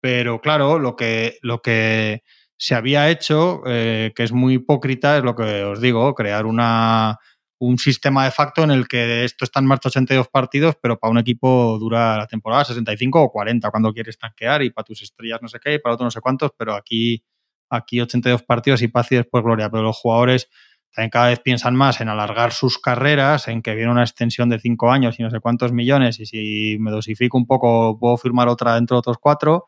[0.00, 2.22] Pero claro, lo que, lo que
[2.62, 7.18] se había hecho, eh, que es muy hipócrita, es lo que os digo, crear una,
[7.58, 11.10] un sistema de facto en el que esto está en marcha 82 partidos, pero para
[11.10, 15.40] un equipo dura la temporada 65 o 40 cuando quieres tanquear y para tus estrellas
[15.42, 17.24] no sé qué y para otros no sé cuántos, pero aquí,
[17.68, 20.48] aquí 82 partidos y paz y después gloria, pero los jugadores
[20.94, 24.60] también cada vez piensan más en alargar sus carreras, en que viene una extensión de
[24.60, 28.46] 5 años y no sé cuántos millones y si me dosifico un poco puedo firmar
[28.46, 29.66] otra dentro de otros cuatro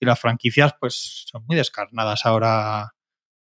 [0.00, 2.92] y las franquicias pues son muy descarnadas ahora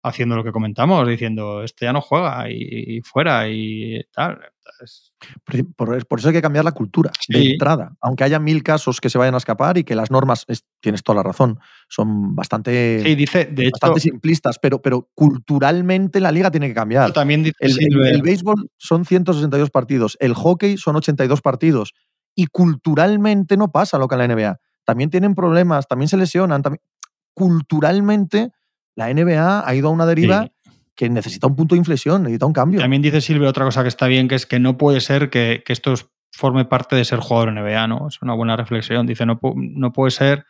[0.04, 4.40] haciendo lo que comentamos, diciendo este ya no juega y, y fuera y tal.
[5.76, 7.34] Por, por, eso hay que cambiar la cultura sí.
[7.34, 7.96] de entrada.
[8.02, 11.04] Aunque haya mil casos que se vayan a escapar y que las normas, es, tienes
[11.04, 16.32] toda la razón, son bastante, sí, dice, de bastante hecho, simplistas, pero, pero culturalmente la
[16.32, 17.14] liga tiene que cambiar.
[17.14, 21.94] También dice, el, el, el béisbol son 162 partidos, el hockey son 82 partidos
[22.36, 26.62] y culturalmente no pasa lo que en la NBA también tienen problemas, también se lesionan.
[26.62, 26.82] También...
[27.36, 28.52] Culturalmente,
[28.96, 30.72] la NBA ha ido a una deriva sí.
[30.96, 32.80] que necesita un punto de inflexión, necesita un cambio.
[32.80, 35.64] También dice Silvia otra cosa que está bien, que es que no puede ser que,
[35.66, 35.96] que esto
[36.32, 38.08] forme parte de ser jugador NBA, ¿no?
[38.08, 39.08] Es una buena reflexión.
[39.08, 40.46] Dice, no, no puede ser.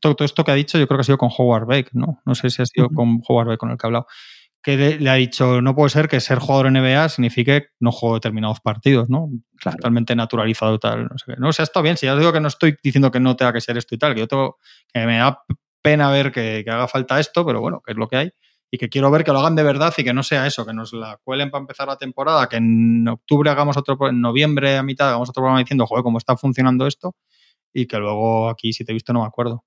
[0.00, 2.20] Todo, todo, esto que ha dicho, yo creo que ha sido con Howard Beck, ¿no?
[2.24, 2.94] No sé si ha sido uh -huh.
[2.94, 4.06] con Howard Beck con el que ha hablado
[4.62, 8.60] que le, ha dicho, no puede ser que ser jugador NBA signifique no juego determinados
[8.60, 9.28] partidos, ¿no?
[9.58, 9.76] Claro.
[9.76, 11.34] Totalmente naturalizado tal, no sé qué.
[11.38, 13.36] No, o sea, está bien, si ya os digo que no estoy diciendo que no
[13.36, 14.58] tenga que ser esto y tal, que yo tengo,
[14.92, 15.44] que me da
[15.82, 18.30] pena ver que, que, haga falta esto, pero bueno, que es lo que hay,
[18.70, 20.72] y que quiero ver que lo hagan de verdad y que no sea eso, que
[20.72, 24.82] nos la cuelen para empezar la temporada, que en octubre hagamos otro, en noviembre a
[24.82, 27.14] mitad hagamos otro programa diciendo, joder, cómo está funcionando esto,
[27.72, 29.64] y que luego aquí, si te he visto, no me acuerdo.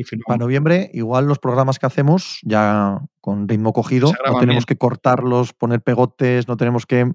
[0.00, 4.66] Y Para noviembre, igual los programas que hacemos, ya con ritmo cogido, no tenemos bien.
[4.66, 7.12] que cortarlos, poner pegotes, no tenemos que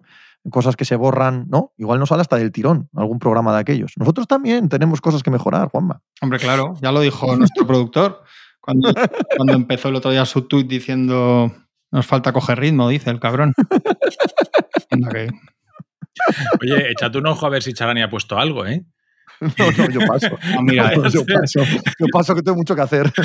[0.51, 1.73] cosas que se borran, ¿no?
[1.77, 3.93] Igual nos sale hasta del tirón algún programa de aquellos.
[3.97, 6.01] Nosotros también tenemos cosas que mejorar, Juanma.
[6.21, 8.21] Hombre, claro, ya lo dijo nuestro productor
[8.59, 8.93] cuando,
[9.35, 11.51] cuando empezó el otro día su tweet diciendo
[11.91, 13.53] nos falta coger ritmo, dice el cabrón.
[16.61, 18.85] Oye, échate un ojo a ver si Charani ha puesto algo, ¿eh?
[19.57, 20.37] No, no, yo paso.
[20.55, 21.61] No, mira, no, yo paso.
[21.99, 23.11] Yo paso que tengo mucho que hacer.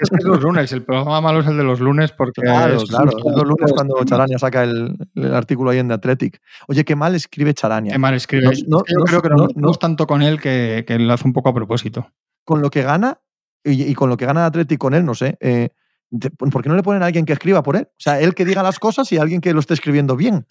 [0.00, 2.42] Es que es los lunes, el programa malo es el de los lunes porque.
[2.42, 3.10] Claro, es claro.
[3.10, 6.40] Es los lunes cuando Charania saca el, el, artículo ahí en The Athletic.
[6.68, 7.92] Oye, qué mal escribe Charania.
[7.92, 8.50] Qué mal escribe.
[8.66, 11.32] No, yo creo que no, no, es tanto con él que, que lo hace un
[11.32, 12.10] poco a propósito.
[12.44, 13.20] Con lo que gana,
[13.64, 15.36] y, y con lo que gana Atleti con él, no sé.
[15.40, 15.70] eh,
[16.36, 17.84] ¿Por qué no le ponen a alguien que escriba por él?
[17.88, 20.46] O sea, él que diga las cosas y alguien que lo esté escribiendo bien.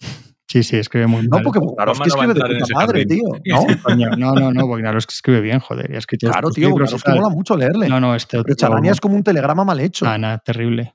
[0.50, 1.42] Sí, sí, escribe muy No, mal.
[1.44, 3.08] porque no va a escribe de puta madre, jardín.
[3.08, 3.28] tío.
[3.76, 3.82] ¿no?
[3.84, 5.88] Coño, no, no, no, Bogdanovski escribe bien, joder.
[5.92, 7.16] y ha escrito Claro, tío, libros y Bogdanovski tal.
[7.20, 7.88] mola mucho leerle.
[7.88, 10.04] No, no, este Pero otro- Chavania es como un telegrama mal hecho.
[10.06, 10.94] Nada, nada, terrible.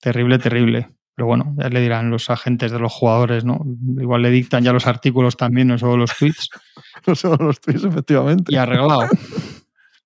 [0.00, 0.88] Terrible, terrible.
[1.16, 3.60] Pero bueno, ya le dirán los agentes de los jugadores, ¿no?
[4.00, 6.48] Igual le dictan ya los artículos también, no solo los tweets.
[7.06, 8.52] No son los tweets, efectivamente.
[8.54, 9.02] Y arreglado.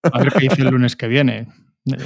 [0.02, 1.48] A ver qué dice el lunes que viene.
[1.87, 1.99] Eh,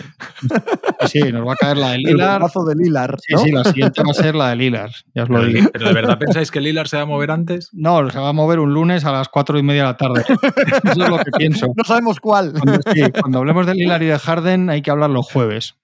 [1.06, 2.40] Sí, nos va a caer la de El Lilar.
[2.40, 3.38] brazo de Lilar, Sí, ¿no?
[3.40, 4.90] sí, la siguiente va a ser la de Lilar.
[5.14, 5.68] Ya os lo digo.
[5.72, 7.70] pero ¿de verdad pensáis que Lillard se va a mover antes?
[7.72, 10.24] No, se va a mover un lunes a las cuatro y media de la tarde.
[10.26, 11.66] Eso es lo que pienso.
[11.76, 12.52] No sabemos cuál.
[12.52, 15.76] Cuando, sí, cuando hablemos de Lilar y de Harden hay que hablar los jueves.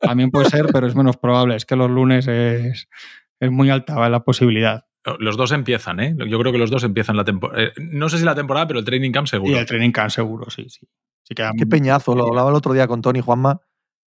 [0.00, 1.56] También puede ser, pero es menos probable.
[1.56, 2.88] Es que los lunes es,
[3.40, 4.84] es muy alta la posibilidad.
[5.18, 6.16] Los dos empiezan, ¿eh?
[6.28, 7.70] Yo creo que los dos empiezan la temporada.
[7.76, 9.52] no sé si la temporada, pero el training camp seguro.
[9.52, 10.86] Y el training camp seguro, sí, sí.
[11.22, 13.60] Sí Qué peñazo, lo hablaba el otro día con Tony Juanma.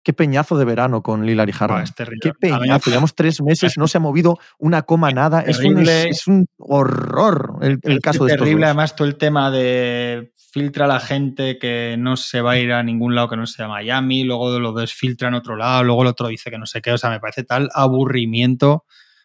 [0.03, 1.83] Qué peñazo de verano con Lilar y Harden.
[1.83, 1.93] es.
[2.21, 2.91] Qué peñazo.
[2.91, 5.41] Llevamos tres meses, no se ha movido una coma nada.
[5.41, 6.25] Es un, es
[6.57, 8.69] horror el, el Es caso de estos terrible, dos.
[8.69, 12.73] además, todo el tema de filtra a la gente que no se va a ir
[12.73, 16.09] a ningún lado que no sea Miami, luego lo desfiltra en otro lado, luego el
[16.09, 16.93] otro dice que no sé qué.
[16.93, 18.85] O sea, me parece tal aburrimiento.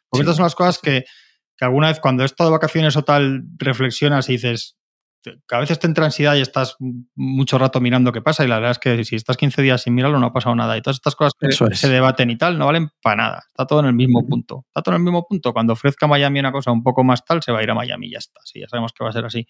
[0.10, 1.06] Porque Sí, estas son las cosas que,
[1.58, 4.78] que alguna vez cuando he estado de vacaciones o tal, reflexionas y dices
[5.24, 6.76] que a veces te entra ansiedad y estás
[7.16, 9.94] mucho rato mirando qué pasa y la verdad es que si estás 15 días sin
[9.96, 11.80] mirarlo no ha pasado nada y todas estas cosas que Eso es.
[11.80, 14.82] se debaten y tal no valen para nada está todo en el mismo punto está
[14.82, 17.52] todo en el mismo punto cuando ofrezca Miami una cosa un poco más tal se
[17.52, 19.26] va a ir a Miami y ya está sí ya sabemos que va a ser
[19.26, 19.48] así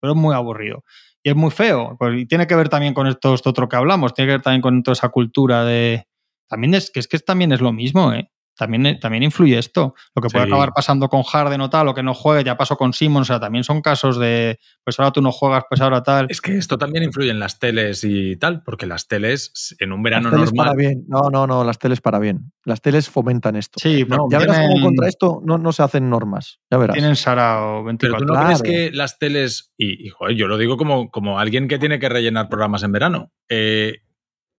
[0.00, 0.84] pero es muy aburrido
[1.22, 3.76] y es muy feo pues, y tiene que ver también con esto, esto otro que
[3.76, 6.08] hablamos tiene que ver también con toda esa cultura de
[6.48, 9.94] también es que es que también es lo mismo eh también, también influye esto.
[10.14, 10.50] Lo que puede Sí.
[10.50, 13.24] acabar pasando con Harden o tal, o que no juegue, ya pasó con Simon, o
[13.24, 16.26] sea, también son casos de, pues ahora tú no juegas, pues ahora tal.
[16.28, 20.02] Es que esto también influye en las teles y tal, porque las teles en un
[20.02, 20.76] verano Las teles para normal.
[20.86, 21.04] bien.
[21.08, 22.52] No, no, no, las teles para bien.
[22.64, 23.78] Las teles fomentan esto.
[23.80, 26.60] Sí, No, ya verás cómo contra esto no, no se hacen normas.
[26.70, 26.94] Ya verás.
[26.94, 28.26] tienen Sara o Pero 24.
[28.26, 28.58] tú no Claro.
[28.58, 31.98] crees que las teles, y, y, joder, yo lo digo como, como alguien que tiene
[31.98, 33.98] que rellenar programas en verano, eh,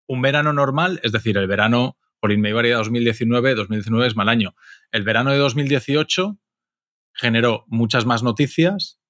[0.07, 4.55] un verano normal, es decir, el verano, por Inmeibaria 2019, 2019 es mal año,
[4.93, 6.39] el verano de 2018
[7.11, 9.01] generó muchas más noticias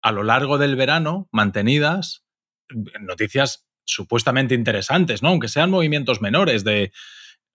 [0.00, 2.24] a lo largo del verano, mantenidas,
[2.98, 5.28] noticias supuestamente interesantes, ¿no?
[5.28, 6.92] Aunque sean movimientos menores de,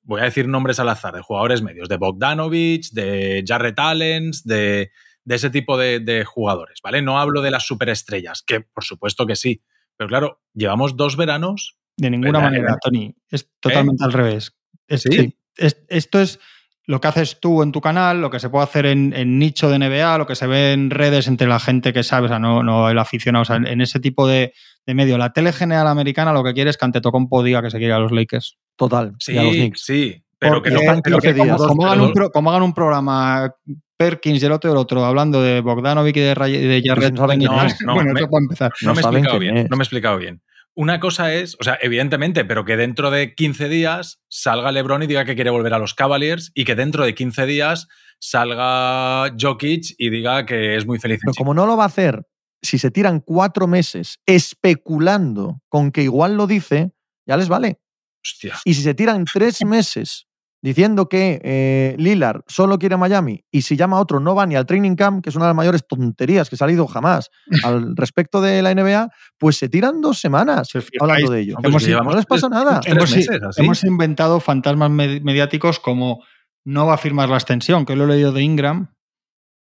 [0.03, 4.91] voy a decir nombres al azar, de jugadores medios, de Bogdanovich, de Jarrett Allens, de,
[5.24, 7.01] de ese tipo de, de, jugadores, ¿vale?
[7.01, 9.63] No hablo de las superestrellas, que por supuesto que sí,
[9.95, 11.80] pero claro, llevamos dos veranos.
[11.97, 13.15] De ninguna manera, Tony.
[13.32, 14.57] Es totalmente al revés.
[14.88, 15.35] Es- ¿Sí?
[15.57, 16.39] es- esto es
[16.85, 19.69] lo que haces tú en tu canal, lo que se puede hacer en, en nicho
[19.69, 22.39] de NBA, lo que se ve en redes entre la gente que sabe, o sea,
[22.39, 24.53] no, no el aficionado, o sea, en, ese tipo de,
[24.85, 25.17] de medio.
[25.17, 27.99] La tele general americana lo que quiere es que Antetokounmpo diga que se quiere a
[27.99, 28.57] los Lakers.
[28.77, 29.13] Total.
[29.19, 29.81] Sí, y a los Knicks.
[29.83, 31.57] sí, pero Porque- que no están pero que 15 días.
[31.57, 33.51] Como, hagan un como hagan un programa
[33.97, 37.11] Perkins y el otro y el otro hablando de Bogdanovic y de, Ray- de Jarrett
[37.15, 37.67] no saben Allen y quién tal.
[37.67, 37.81] es.
[37.81, 38.71] No, bueno, me- eso para empezar.
[38.81, 39.67] No, No me he explicado bien.
[39.69, 40.41] No me he explicado bien.
[40.78, 45.07] Una cosa es, o sea, evidentemente, pero que dentro de 15 días salga LeBron y
[45.07, 47.88] diga que quiere volver a los Cavaliers y que dentro de 15 días
[48.19, 51.17] salga Jokic y diga que es muy feliz.
[51.23, 52.28] Pero como no lo va a hacer,
[52.61, 56.91] si se tiran cuatro meses especulando con que igual lo dice,
[57.25, 57.80] ya les vale.
[58.23, 58.53] Hostia.
[58.63, 60.26] Y si se tiran tres meses
[60.62, 64.55] diciendo que eh, Lillard solo quiere Miami y si llama a otro no va ni
[64.55, 67.30] al training camp, que es una de las mayores tonterías que ha salido jamás
[67.64, 71.53] al respecto de la NBA, pues se tiran dos semanas hablando de ello.
[71.55, 72.82] No, pues hemos- llevamos no les pasa nada.
[72.86, 73.62] hemos, meses, así.
[73.62, 76.24] hemos inventado fantasmas med- mediáticos como
[76.66, 78.93] no va a firmar la extensión, que lo he leído de Ingram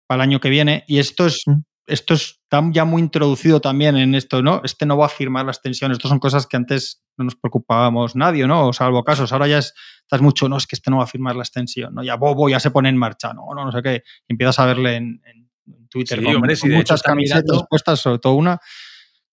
[0.08, 1.62] para el año que viene, y esto es, Mm.
[1.92, 4.62] Esto está ya muy introducido también en esto, ¿no?
[4.64, 8.16] Este no va a firmar la extensión, esto son cosas que antes no nos preocupábamos
[8.16, 8.68] nadie, ¿no?
[8.68, 11.08] O salvo casos, ahora ya es, estás mucho, no, es que este no va a
[11.08, 12.04] firmar la extensión, ¿no?
[12.04, 14.66] Ya Bobo ya se pone en marcha, no, no, no sé qué, y empiezas a
[14.66, 18.58] verle en, en Twitter Sí, con, hombre, con muchas camisetas mirando- puestas, sobre todo una,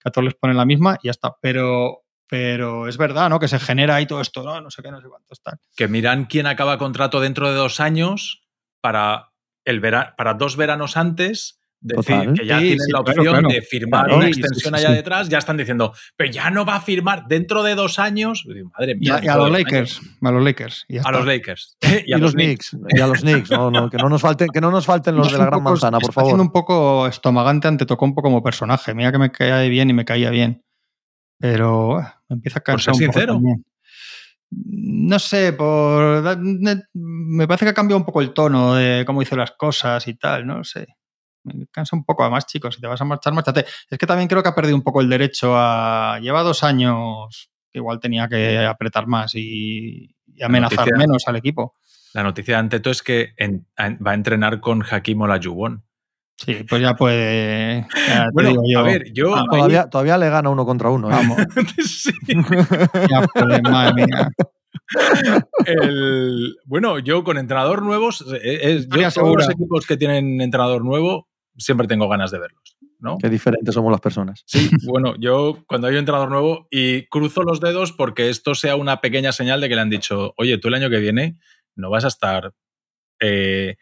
[0.00, 2.02] que a todos les ponen la misma y ya está, pero...
[2.30, 3.38] Pero es verdad, ¿no?
[3.38, 5.56] Que se genera ahí todo esto, no, no sé qué, no sé cuánto está.
[5.74, 8.42] que miran quién acaba contrato dentro de dos años
[8.82, 9.32] para,
[9.64, 11.57] el vera- para dos veranos antes.
[11.80, 12.34] Decir Total.
[12.34, 13.48] que ya Sí, tienen sí, la opción claro.
[13.48, 14.94] de firmar Claro, una extensión sí, allá sí.
[14.96, 18.44] detrás, ya están diciendo, pero ya no va a firmar dentro de dos años.
[18.76, 19.16] Madre Y mía.
[19.16, 20.86] a, y a los Lakers, a los Lakers.
[21.04, 21.76] A los Lakers.
[22.04, 22.76] Y, los Knicks.
[22.88, 23.50] Y a los Knicks.
[23.52, 25.70] No, no, que, no nos falten, que no nos falten los de la gran poco-
[25.70, 26.46] manzana, por está siendo favor.
[26.46, 28.92] un poco estomagante ante Tocompo como personaje.
[28.94, 30.64] Mira que me caía bien y me caía bien.
[31.38, 33.34] Pero eh, me empieza a Por cansar ser un poco sincero.
[33.34, 33.64] también.
[34.50, 36.36] No sé, por
[36.94, 40.14] me parece que ha cambiado un poco el tono de cómo hizo las cosas y
[40.14, 40.86] tal, no sé.
[41.44, 42.22] Me cansa un poco.
[42.22, 43.64] Además, chicos, si te vas a marchar, márchate.
[43.90, 46.18] Es que también creo que ha perdido un poco el derecho a.
[46.20, 51.36] Lleva dos años que igual tenía que apretar más y, y amenazar noticia- menos al
[51.36, 51.74] equipo.
[52.14, 55.84] La noticia de Anteto es que en- va a entrenar con Hakim Olajuwon.
[56.36, 57.86] Sí, pues ya puede.
[58.08, 59.34] ya te Bueno, digo yo, a ver, yo.
[59.34, 61.08] Ah, ahí- Todavía, todavía le gana uno contra uno.
[61.10, 61.12] ¿eh?
[61.12, 61.36] Vamos,
[61.84, 62.12] Sí.
[63.10, 64.28] ya puede, madre mía.
[65.66, 70.84] El- bueno, yo con entrenador nuevos, eh, eh, yo todos los equipos que tienen entrenador
[70.84, 71.27] nuevo,
[71.58, 72.78] siempre tengo ganas de verlos.
[73.00, 73.16] ¿no?
[73.18, 74.42] Qué diferentes somos las personas.
[74.46, 78.76] Sí, bueno, yo cuando hay un entrenador nuevo y cruzo los dedos porque esto sea
[78.76, 81.38] una pequeña señal de que le han dicho, oye, tú el año que viene
[81.76, 82.52] no vas a estar
[83.20, 83.76] eh,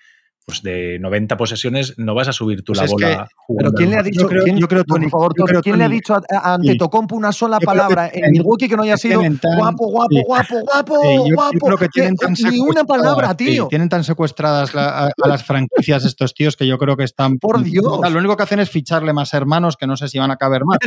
[0.46, 3.28] pues de 90 posesiones, no vas a subir tú Pues la es bola.
[3.28, 5.42] que- Pero ¿quién le ha dicho, Yo creo- quién- yo creo, por Tony, favor, yo
[5.44, 6.54] Tony, creo, ¿quién le ha dicho a, a.
[6.54, 10.22] Antetokounmpo una sola palabra que en Milwaukee que no haya que sido guapo, guapo, sí.
[10.24, 11.66] guapo, guapo, Sí, yo- yo guapo?
[11.66, 13.66] creo que tienen Que- tan Ni una palabra, sí, tío.
[13.66, 17.38] tienen tan secuestradas la- a, a las franquicias estos tíos que yo creo que están.
[17.38, 17.84] Por Dios.
[17.84, 20.62] Lo único que hacen es ficharle más hermanos que no sé si van a caber
[20.64, 20.78] más.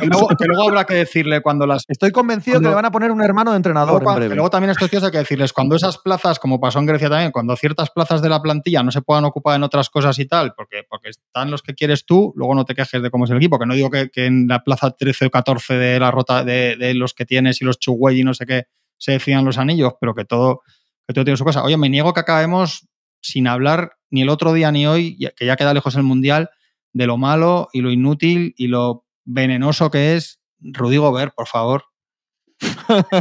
[0.00, 1.84] Que luego, que luego habrá que decirle cuando las.
[1.88, 4.34] Estoy convencido Cuando- que le van a poner un hermano de entrenador Luego, en breve.
[4.34, 7.08] luego también a estos tíos hay que decirles, cuando esas plazas, como pasó en Grecia
[7.08, 10.26] también, cuando ciertas plazas de la plantilla no se puedan ocupar en otras cosas y
[10.26, 13.30] tal, porque, porque están los que quieres tú, luego no te quejes de cómo es
[13.30, 16.10] el equipo, que no digo que, que en la plaza 13 o 14 de la
[16.10, 18.64] rota de, los que tienes y los Chuguey y no sé qué
[18.96, 20.62] se decidan los anillos, pero que todo,
[21.06, 21.62] que todo tiene su cosa.
[21.62, 22.88] Oye, me niego que acabemos
[23.20, 26.50] sin hablar ni el otro día ni hoy, que ya queda lejos el Mundial,
[26.92, 31.84] de lo malo y lo inútil y lo venenoso que es Rudy Gobert, por favor.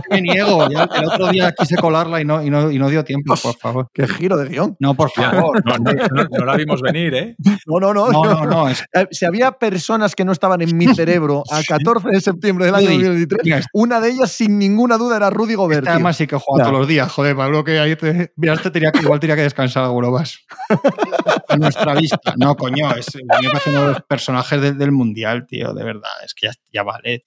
[0.09, 3.03] Me niego, ya el otro día quise colarla y no, y no, y no dio
[3.03, 3.89] tiempo, por favor.
[3.93, 4.75] Qué giro de guion.
[4.79, 5.61] No, por Ya, favor.
[5.65, 7.35] no, no- no- no la vimos venir, ¿eh?
[7.65, 8.11] No, no, no.
[8.11, 8.69] No, no, no.
[8.69, 12.65] Es, Eh, Si había personas que no estaban en mi cerebro a 14 de septiembre
[12.65, 15.88] del año Rudy, 2023, mira, una de ellas, sin ninguna duda, era Rudy Gobert.
[15.88, 18.91] además sí que juega todos los días, joder, Pablo, que ahí te, mira, este tenía
[18.91, 20.39] que, igual tenía que descansar alguno más.
[21.49, 22.33] A nuestra vista.
[22.38, 26.09] No, coño, es me parece uno de los personajes de- del mundial, tío, de verdad.
[26.25, 27.25] Es que ya, ya vale.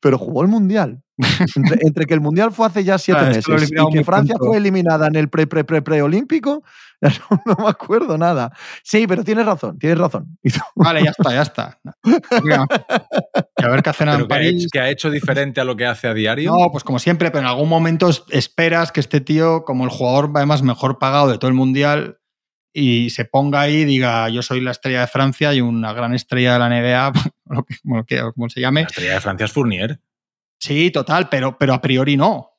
[0.00, 1.02] Pero jugó el Mundial.
[1.56, 4.46] Entre, entre que el Mundial fue hace ya siete Ah, meses y que Francia pronto.
[4.50, 6.62] fue eliminada en el pre pre pre preolímpico,
[7.00, 8.52] ya no, no me acuerdo nada.
[8.82, 10.36] Sí, pero tienes razón, tienes razón.
[10.76, 11.78] Vale, ya está, ya está.
[12.42, 12.66] Venga.
[13.58, 14.62] Y a ver qué hacen en Pero que ha, París.
[14.62, 16.52] hecho, que ha hecho diferente a lo que hace a diario.
[16.56, 19.90] No, pues como siempre, pero en algún momento es- esperas que este tío, como el
[19.90, 22.18] jugador además mejor pagado de todo el mundial,
[22.74, 26.14] y se ponga ahí y diga, yo soy la estrella de Francia y una gran
[26.14, 27.12] estrella de la NBA,
[27.46, 28.82] lo que- como, que- como se llame.
[28.82, 30.00] La estrella de Francia es Fournier.
[30.62, 32.50] Sí, total, pero, pero a priori no.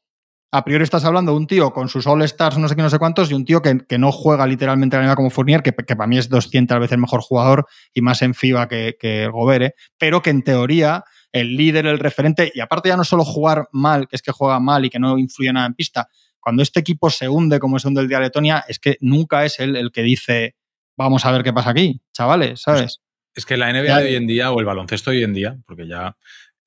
[0.52, 3.00] A priori estás hablando de un tío con sus All-Stars, no sé qué, no sé
[3.00, 5.96] cuántos, y un tío que, que no juega literalmente la NBA como Fournier, que, que
[5.96, 9.74] para mí es 200 veces mejor jugador y más en FIBA que, que el ¿eh?
[9.98, 14.10] pero que en teoría el líder, el referente, y aparte ya no solo jugar mal,
[14.10, 16.10] que es que juega mal y que no influye nada en pista,
[16.42, 19.46] cuando este equipo se hunde como se hunde el día de Letonia, es que nunca
[19.46, 20.58] es él el que dice,
[20.98, 23.00] vamos a ver qué pasa aquí, chavales, ¿sabes?
[23.34, 25.34] Es que la NBA Ya- de hoy en día, o el baloncesto de hoy en
[25.34, 26.16] día, porque ya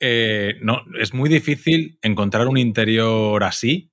[0.01, 3.93] eh, no, es muy difícil encontrar un interior así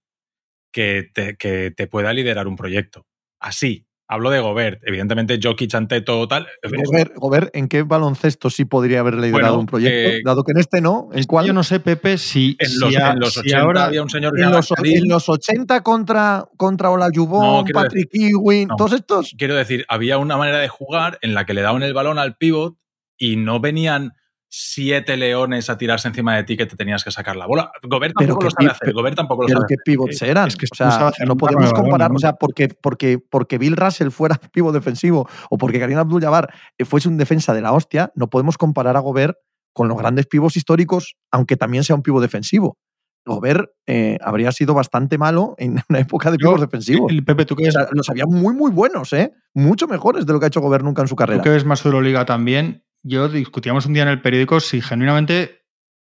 [0.72, 3.06] que te, que te pueda liderar un proyecto.
[3.40, 3.86] Así.
[4.06, 4.82] Hablo de Gobert.
[4.86, 6.46] Evidentemente, Jokic, Anteto, tal.
[6.62, 10.10] Gobert, Gobert, ¿en qué baloncesto sí podría haber liderado Bueno, un proyecto?
[10.10, 11.48] eh, Dado que en este no, ¿en cuál?
[11.48, 14.04] Yo no sé, Pepe, si, En si los, a- en los si 80 ahora había
[14.04, 15.04] un señor en los, en Karim.
[15.08, 18.76] los 80 contra, contra Olajuwon, No, Patrick Ewing, no.
[18.76, 19.34] todos estos.
[19.38, 22.36] Quiero decir, había una manera de jugar en la que le daban el balón al
[22.36, 22.76] pivot
[23.18, 24.12] y no venían
[24.56, 27.72] siete leones a tirarse encima de ti que te tenías que sacar la bola.
[27.82, 28.94] Gobert Pero tampoco que lo sabe hacer.
[28.94, 29.84] Gobert tampoco lo Pero sabe qué hacer.
[29.84, 30.48] pivots eran.
[30.48, 32.12] es que o sea, no podemos comparar.
[32.12, 32.18] ¿no?
[32.18, 36.86] O sea, porque, porque, porque Bill Russell fuera pivot defensivo o porque Karim Abdul-Jabbar eh,
[36.86, 39.38] fuese un defensa de la hostia, no podemos comparar a Gobert
[39.74, 42.78] con los grandes pivos históricos, aunque también sea un pivo defensivo.
[43.26, 47.12] Gobert eh, habría sido bastante malo en una época de pivos defensivos.
[47.12, 49.32] el Pepe, tú que O ves, sea, los había muy, muy buenos, ¿eh?
[49.56, 51.42] Mucho mejores de lo que ha hecho Gobert nunca en su tú carrera.
[51.42, 55.66] que ves más Euroliga también, yo discutíamos un día en el periódico si genuinamente,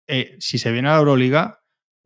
[0.07, 1.63] eh, si se viene a la Euroliga,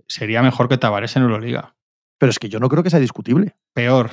[0.06, 1.76] sería mejor que Tavares en Euroliga.
[2.18, 3.56] Pero es que yo no creo que sea discutible.
[3.74, 4.10] Peor.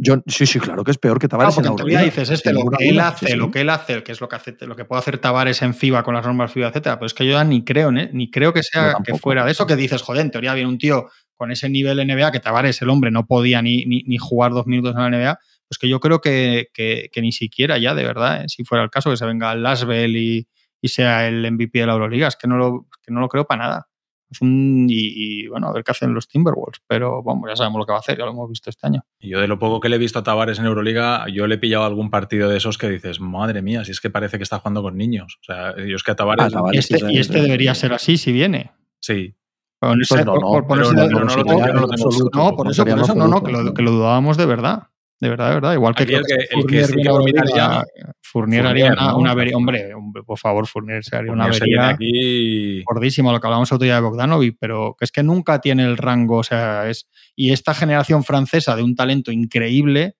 [0.00, 2.02] Yo, sí, sí, claro que es peor que Tavares Claro, en Euroliga.
[2.02, 3.38] dices este, lo que él hace, sí, sí.
[3.38, 5.72] lo que él hace, que es lo que hace, lo que puede hacer Tavares en
[5.74, 6.98] FIBA con las normas FIBA, etcétera.
[6.98, 8.10] Pero es que yo ya ni creo, ¿eh?
[8.12, 10.78] ni creo que sea que fuera de eso que dices, joder, en teoría viene un
[10.78, 14.52] tío con ese nivel NBA que Tavares, el hombre, no podía ni, ni, ni jugar
[14.52, 15.38] dos minutos en la NBA.
[15.68, 18.48] Pues que yo creo que, que, que ni siquiera ya, de verdad, ¿eh?
[18.48, 20.48] si fuera el caso, que se venga al Lasvel y,
[20.80, 22.28] y sea el MVP de la Euroliga.
[22.28, 23.88] Es que no lo, que no lo creo para nada.
[24.30, 26.82] Es un, y, y, bueno, a ver qué hacen los Timberwolves.
[26.86, 29.02] Pero vamos, ya sabemos lo que va a hacer, ya lo hemos visto este año.
[29.18, 31.54] Y yo de lo poco que le he visto a Tavares en Euroliga, yo le
[31.54, 34.42] he pillado algún partido de esos que dices, madre mía, si es que parece que
[34.42, 35.38] está jugando con niños.
[35.40, 36.46] O sea, yo es que a Tavares...
[36.46, 36.76] Ah, Tavares.
[36.76, 37.80] Y este, sí, y este sí, debería sí.
[37.82, 38.72] ser así si viene.
[39.00, 39.34] Sí.
[39.80, 41.52] Ponerse- Pues no, no, por eso, no, no, absoluto,
[43.42, 44.88] que lo, que lo dudábamos de verdad.
[45.20, 45.72] De verdad, de verdad.
[45.74, 47.84] Igual que, creo que- el que Fournier sí que viene a dominaría- Euroliga,
[48.22, 49.18] Fournier haría Fournier, una, ¿no?
[49.18, 49.56] una avería.
[49.56, 52.82] Hombre, hombre, por favor, Fournier se haría una Fournier avería aquí.
[52.84, 55.96] gordísimo, lo que hablamos otro día de Bogdanovic, pero que es que nunca tiene el
[55.96, 57.08] rango, o sea, es...
[57.34, 60.14] Y esta generación francesa de un talento increíble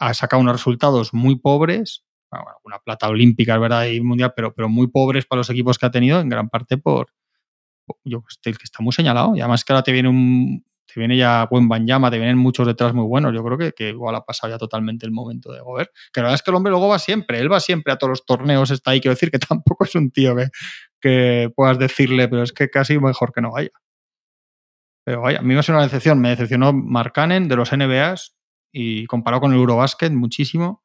[0.00, 4.52] ha sacado unos resultados muy pobres, bueno, una plata olímpica, es verdad, y mundial, pero,
[4.54, 7.08] pero muy pobres para los equipos que ha tenido, en gran parte por,
[8.04, 11.18] yo el que está muy señalado, y además que ahora te viene un te viene
[11.18, 13.34] ya buen Banyama, te vienen muchos detrás muy buenos.
[13.34, 15.90] Yo creo que, igual ha pasado ya totalmente el momento de Gobert.
[16.12, 18.10] Que la verdad es que el hombre luego va siempre, él va siempre a todos
[18.10, 19.00] los torneos, está ahí.
[19.00, 20.48] Quiero decir que tampoco es un tío que,
[21.00, 23.70] que puedas decirle, pero es que casi mejor que no vaya.
[25.04, 26.20] Pero vaya, a mí me ha sido una decepción.
[26.20, 28.34] Me decepcionó Mark Cannon de los NBAs
[28.72, 30.84] y comparado con el Eurobasket muchísimo.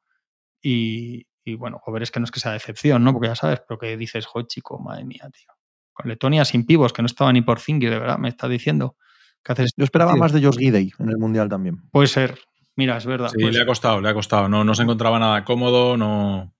[0.62, 1.26] Y,
[1.56, 3.12] bueno, Gobert es que no es que sea decepción, ¿no?
[3.12, 5.48] Porque ya sabes, pero que dices, joder, chico, madre mía, tío.
[5.92, 8.96] Con Letonia sin pivos, que no estaba ni por Zingis, de verdad, me está diciendo.
[9.44, 11.76] Que haces Yo esperaba más de Josh Gidey en el Mundial también.
[11.92, 12.38] Puede ser.
[12.76, 13.28] Mira, es verdad.
[13.28, 14.48] Sí, le ha ser, costado, le ha costado.
[14.48, 16.52] No, no se encontraba nada cómodo, no.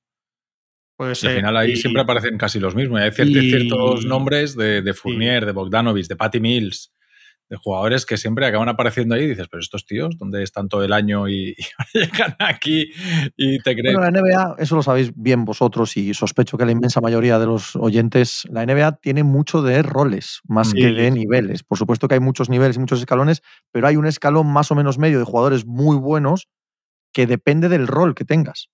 [0.97, 1.37] puede Y al ser.
[1.37, 3.01] final ahí Y- siempre aparecen casi los mismos.
[3.01, 6.94] Y hay cier- y- ciertos nombres de, de Fournier, de Bogdanovich, de Patty Mills,
[7.49, 10.83] de jugadores que siempre acaban apareciendo ahí y dices, pero estos tíos, ¿dónde están todo
[10.83, 11.55] el año y,
[11.95, 12.91] llegan aquí
[13.37, 13.97] y te crees?
[13.97, 17.47] Bueno, la NBA, eso lo sabéis bien vosotros y sospecho que la inmensa mayoría de
[17.47, 20.79] los oyentes, la NBA tiene mucho de roles más Sí.
[20.79, 21.63] que de niveles.
[21.63, 24.75] Por supuesto que hay muchos niveles y muchos escalones, pero hay un escalón más o
[24.75, 26.49] menos medio de jugadores muy buenos
[27.13, 28.69] que depende del rol que tengas.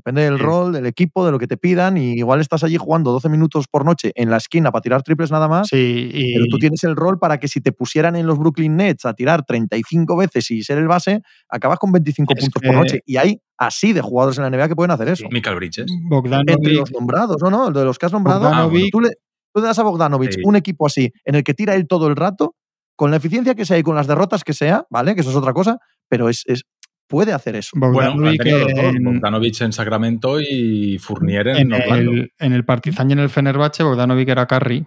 [0.00, 0.42] Depende del Sí.
[0.42, 3.66] rol, del equipo, de lo que te pidan y igual estás allí jugando 12 minutos
[3.70, 5.68] por noche en la esquina para tirar triples nada más.
[5.68, 8.76] Sí, y, Pero tú tienes el rol para que si te pusieran en los Brooklyn
[8.76, 11.20] Nets a tirar 35 veces y ser el base,
[11.50, 13.00] acabas con 25 Es puntos que- por noche.
[13.04, 15.26] Y hay así de jugadores en la NBA que pueden hacer eso.
[15.30, 15.86] Michael Bridges.
[15.90, 18.48] Entre Bogdanovic, los nombrados, no, no, de los que has nombrado.
[18.50, 19.10] Bogdanovic- tú, le,
[19.52, 20.40] tú le das a Bogdanovic Sí.
[20.44, 22.54] un equipo así, en el que tira él todo el rato,
[22.96, 25.14] con la eficiencia que sea y con las derrotas que sea, ¿vale?
[25.14, 25.78] Que eso es otra cosa,
[26.08, 26.64] pero es, es
[27.10, 27.72] puede hacer eso.
[27.74, 32.12] Bueno, han Bogdanovic tenido los dos, en, Bogdanovich en Sacramento y Fournier en, en Orlando.
[32.12, 34.86] el, en el Partizan y en el Fenerbahce, Bogdanovic era carry.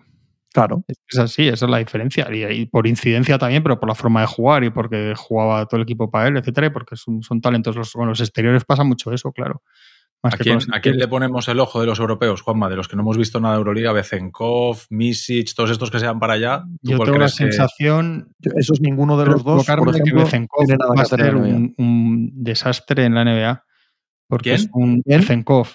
[0.54, 0.86] Claro.
[0.88, 2.28] Es así, esa es la diferencia.
[2.32, 5.78] Y, y por incidencia también, pero por la forma de jugar y porque jugaba todo
[5.78, 7.76] el equipo para él, etcétera, y porque son, son talentos.
[7.76, 9.62] Los, con los exteriores pasa mucho eso, claro.
[10.24, 12.70] Más ¿A quién, con los a quién le ponemos el ojo de los europeos, Juanma?
[12.70, 16.06] De los que no hemos visto nada de Euroliga, Bezenkov, Misic, todos estos que se
[16.08, 16.64] van para allá.
[16.82, 19.76] ¿tú Yo cuál tengo la crees que- sensación Yo- Esos ninguno de los dos, por
[19.76, 23.64] equivocarme que ejemplo, Bezenkov tiene nada va a ser un desastre en la NBA.
[24.30, 24.56] Porque ¿Quién?
[24.62, 25.20] es un ¿Quién?
[25.20, 25.68] Bezenkov.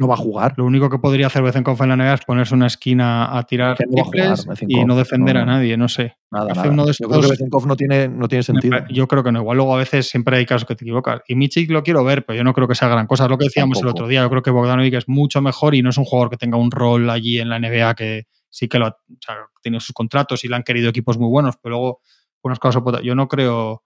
[0.00, 0.54] No va a jugar.
[0.56, 3.76] Lo único que podría hacer Bezenkov en la NBA es ponerse una esquina a tirar
[3.86, 4.34] no jugar,
[4.66, 6.16] y no defender No, a nadie, no sé.
[6.30, 6.70] Nada, hace nada.
[6.72, 8.78] uno de Yo creo que estos- Bezenkov no tiene, no tiene sentido.
[8.88, 9.40] Yo creo que no.
[9.40, 11.20] Igual luego a veces siempre hay casos que te equivocas.
[11.28, 13.24] Y Michik lo quiero ver, pero yo no creo que sea gran cosa.
[13.24, 14.22] Es lo que decíamos el otro día.
[14.22, 16.70] Yo creo que Bogdanovic es mucho mejor y no es un jugador que tenga un
[16.70, 20.44] rol allí en la NBA que sí que lo ha, o sea, tiene sus contratos
[20.44, 22.00] y le han querido equipos muy buenos, pero luego
[22.42, 23.82] unos casos yo no creo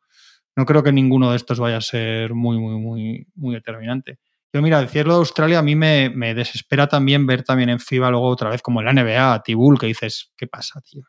[0.56, 4.20] no creo que ninguno de estos vaya a ser muy muy muy muy determinante.
[4.54, 8.08] Yo mira, decirlo de Australia a mí me, me desespera también ver también en FIBA
[8.10, 11.02] luego otra vez como en la NBA, Tibul, que dices, ¿qué pasa, tío?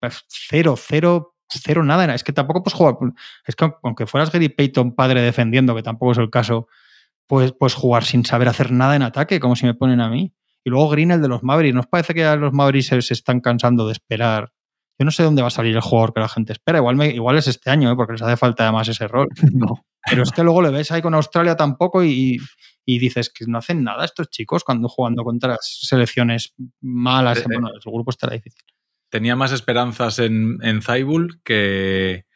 [0.00, 2.14] Pues cero, cero, cero nada.
[2.14, 2.96] Es que tampoco puedes jugar.
[3.46, 6.66] Es que aunque fueras Gary Payton padre defendiendo, que tampoco es el caso,
[7.26, 10.32] pues puedes jugar sin saber hacer nada en ataque, como si me ponen a mí.
[10.64, 11.74] Y luego Green, el de los Mavericks.
[11.74, 14.52] ¿Nos parece que los Mavericks se, se están cansando de esperar?
[14.98, 16.78] Yo no sé dónde va a salir el jugador que la gente espera.
[16.78, 17.96] Igual, me- igual es este año, ¿eh?
[17.96, 19.28] porque les hace falta además ese rol.
[19.52, 19.84] No.
[20.08, 22.38] Pero es que luego le ves ahí con Australia tampoco y,
[22.84, 27.38] y dices que no hacen nada estos chicos cuando jugando contra selecciones malas.
[27.38, 27.44] Eh, eh.
[27.46, 28.64] Bueno, el grupo estará difícil.
[29.10, 32.26] Tenía más esperanzas en, en Zaibul que,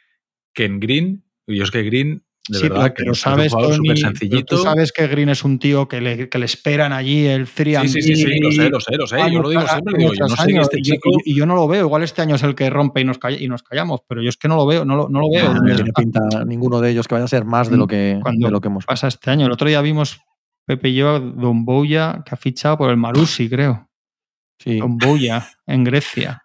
[0.53, 1.25] que en Green.
[1.47, 3.89] Y yo es que Green, de sí, verdad, pero, que sabes, Tony,
[4.29, 7.49] pero tú sabes que Green es un tío que le, que le esperan allí el
[7.49, 9.17] 3 Sí, sí, sí, sí, lo sé, lo sé, lo sé.
[9.33, 11.11] Yo lo digo siempre, digo, yo no sé que este y, yo- chico.
[11.25, 11.87] y yo no lo veo.
[11.87, 14.29] Igual este año es el que rompe y nos, calla- y nos callamos, pero yo
[14.29, 15.49] es que no lo veo, no lo, no lo veo.
[15.49, 18.19] No, ¿Dónde tiene pinta ninguno de ellos que vaya a ser más de lo que,
[18.23, 19.47] Cuando de lo que hemos pasa este año.
[19.47, 20.21] El otro día vimos
[20.67, 23.89] Pepe y yo a Don Bouya, que ha fichado por el Marusi, creo.
[24.59, 24.79] Sí.
[24.79, 26.44] Don Bouya, en Grecia.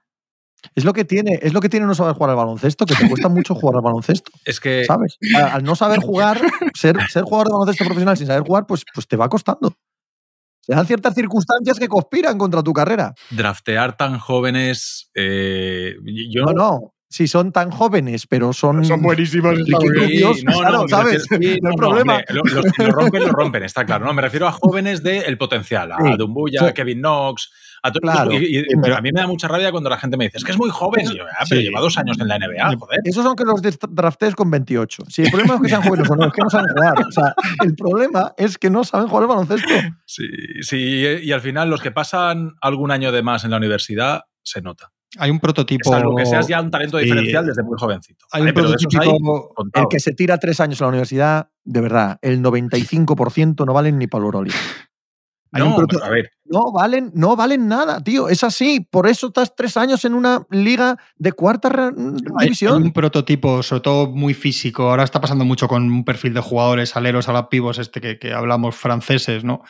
[0.76, 3.08] Es lo que tiene, es lo que tiene no saber jugar al baloncesto, que te
[3.08, 5.18] cuesta mucho jugar al baloncesto, Es que ¿sabes?
[5.36, 6.40] Al no saber jugar,
[6.76, 9.74] ser, ser jugador de baloncesto profesional sin saber jugar, pues, pues te va costando.
[10.62, 13.14] Se dan ciertas circunstancias que conspiran contra tu carrera.
[13.32, 15.10] draftear tan jóvenes.
[15.16, 15.96] eh,
[16.30, 16.94] yo No, no.
[17.12, 18.84] Si son tan jóvenes, pero son.
[19.02, 19.58] buenísimos.
[19.58, 21.26] Liquirubios, claro, me ¿sabes?
[21.28, 22.14] refiero- sí, No hay no, problema.
[22.18, 24.06] hombre, lo- los que lo rompen, lo rompen, está claro.
[24.06, 26.66] No, me refiero a jóvenes del potencial, a Sí, Dumbuya, sí.
[26.68, 27.50] a Kevin Knox,
[27.84, 28.32] a Claro.
[28.34, 30.38] y- y- Sí, pero- a mí me da mucha rabia cuando la gente me dice,
[30.38, 31.06] es que es muy joven.
[31.08, 31.68] Yo, "Ah, pero Sí.
[31.68, 33.00] lleva dos años en la NBA, joder.
[33.04, 35.04] Esos son que los draftees con 28.
[35.10, 36.94] Si el problema no es que sean jóvenes o no, es que no saben jugar.
[37.08, 39.74] O sea, el problema es que no saben jugar al baloncesto.
[40.06, 40.28] Sí,
[40.62, 40.78] sí,
[41.24, 44.92] y al final los que pasan algún año de más en la universidad, se nota.
[45.18, 45.90] Hay un prototipo.
[45.90, 48.26] Salvo que seas ya un talento diferencial desde muy jovencito.
[48.32, 51.82] Hay un Vale, hay prototipo- El que se tira tres años en la universidad, de
[51.82, 54.56] verdad, el 95% no valen ni para Euroliga.
[55.52, 58.28] hay No, un proto- a ver, No valen, no valen nada, tío.
[58.28, 58.80] Es así.
[58.90, 61.70] Por eso estás tres años en una liga de cuarta
[62.38, 62.82] Hay división.
[62.84, 64.90] un prototipo, sobre todo muy físico.
[64.90, 68.18] Ahora está pasando mucho con un perfil de jugadores aleros a la pivos, este que,
[68.18, 69.62] que hablamos franceses, ¿no?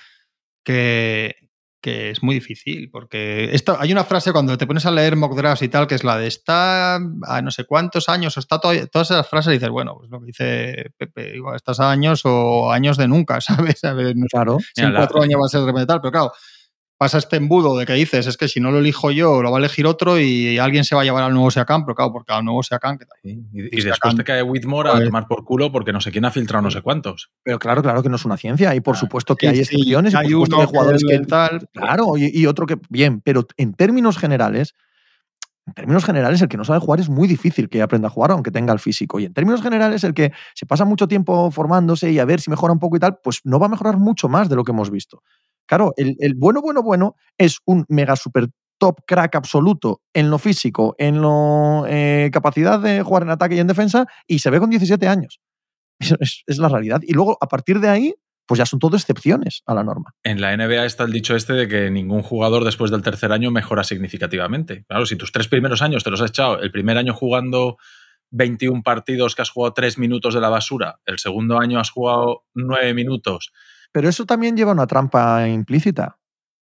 [0.64, 1.36] Que,
[1.82, 5.36] que es muy difícil, porque esto, hay una frase cuando te pones a leer mock
[5.36, 8.60] drafts y tal, que es la de está a no sé cuántos años, o está
[8.60, 12.22] todavía- todas esas frases, dices, bueno, pues lo que dice Pepe, igual estás a años
[12.26, 13.40] o años de nunca,
[13.78, 13.84] ¿sabes?
[13.86, 14.58] A ver, no sé Claro.
[14.76, 16.32] si en cuatro años va a ser de repente tal, pero claro,
[17.00, 19.58] pasa este embudo de que dices, es que si no lo elijo yo, lo va
[19.58, 22.34] a elegir otro y alguien se va a llevar al nuevo Seacán, pero claro, porque
[22.34, 25.08] al nuevo Seacán, que y, y Y después te cae Whitmore a Joder.
[25.08, 27.32] tomar por culo porque no sé quién ha filtrado no sé cuántos.
[27.42, 28.76] Pero claro, claro que no es una ciencia.
[28.76, 30.14] Y por Ah, supuesto que Sí, hay sí, excepciones.
[30.14, 31.26] y por hay supuesto que hay jugadores que que.
[31.26, 31.70] tal.
[31.74, 32.78] Claro, y, y otro que.
[32.90, 34.76] Bien, pero en términos generales.
[35.68, 38.32] En términos generales, el que no sabe jugar es muy difícil que aprenda a jugar,
[38.32, 39.20] aunque tenga el físico.
[39.20, 42.50] Y en términos generales, el que se pasa mucho tiempo formándose y a ver si
[42.50, 44.72] mejora un poco y tal, pues no va a mejorar mucho más de lo que
[44.72, 45.22] hemos visto.
[45.70, 48.48] Claro, el, bueno, bueno, bueno es un mega super
[48.80, 53.60] top crack absoluto en lo físico, en lo eh, capacidad de jugar en ataque y
[53.60, 55.40] en defensa, y se ve con 17 años.
[56.48, 57.02] Es, la realidad.
[57.04, 58.16] Y luego, a partir de ahí,
[58.48, 60.16] pues ya son todo excepciones a la norma.
[60.24, 63.52] En la NBA está el dicho este de que ningún jugador después del tercer año
[63.52, 64.86] mejora significativamente.
[64.88, 67.78] Claro, si tus tres primeros años te los has echado, el primer año jugando
[68.32, 72.46] 21 partidos que has jugado 3 minutos de la basura, el segundo año has jugado
[72.56, 73.52] 9 minutos.
[73.92, 76.18] Pero eso también lleva una trampa implícita.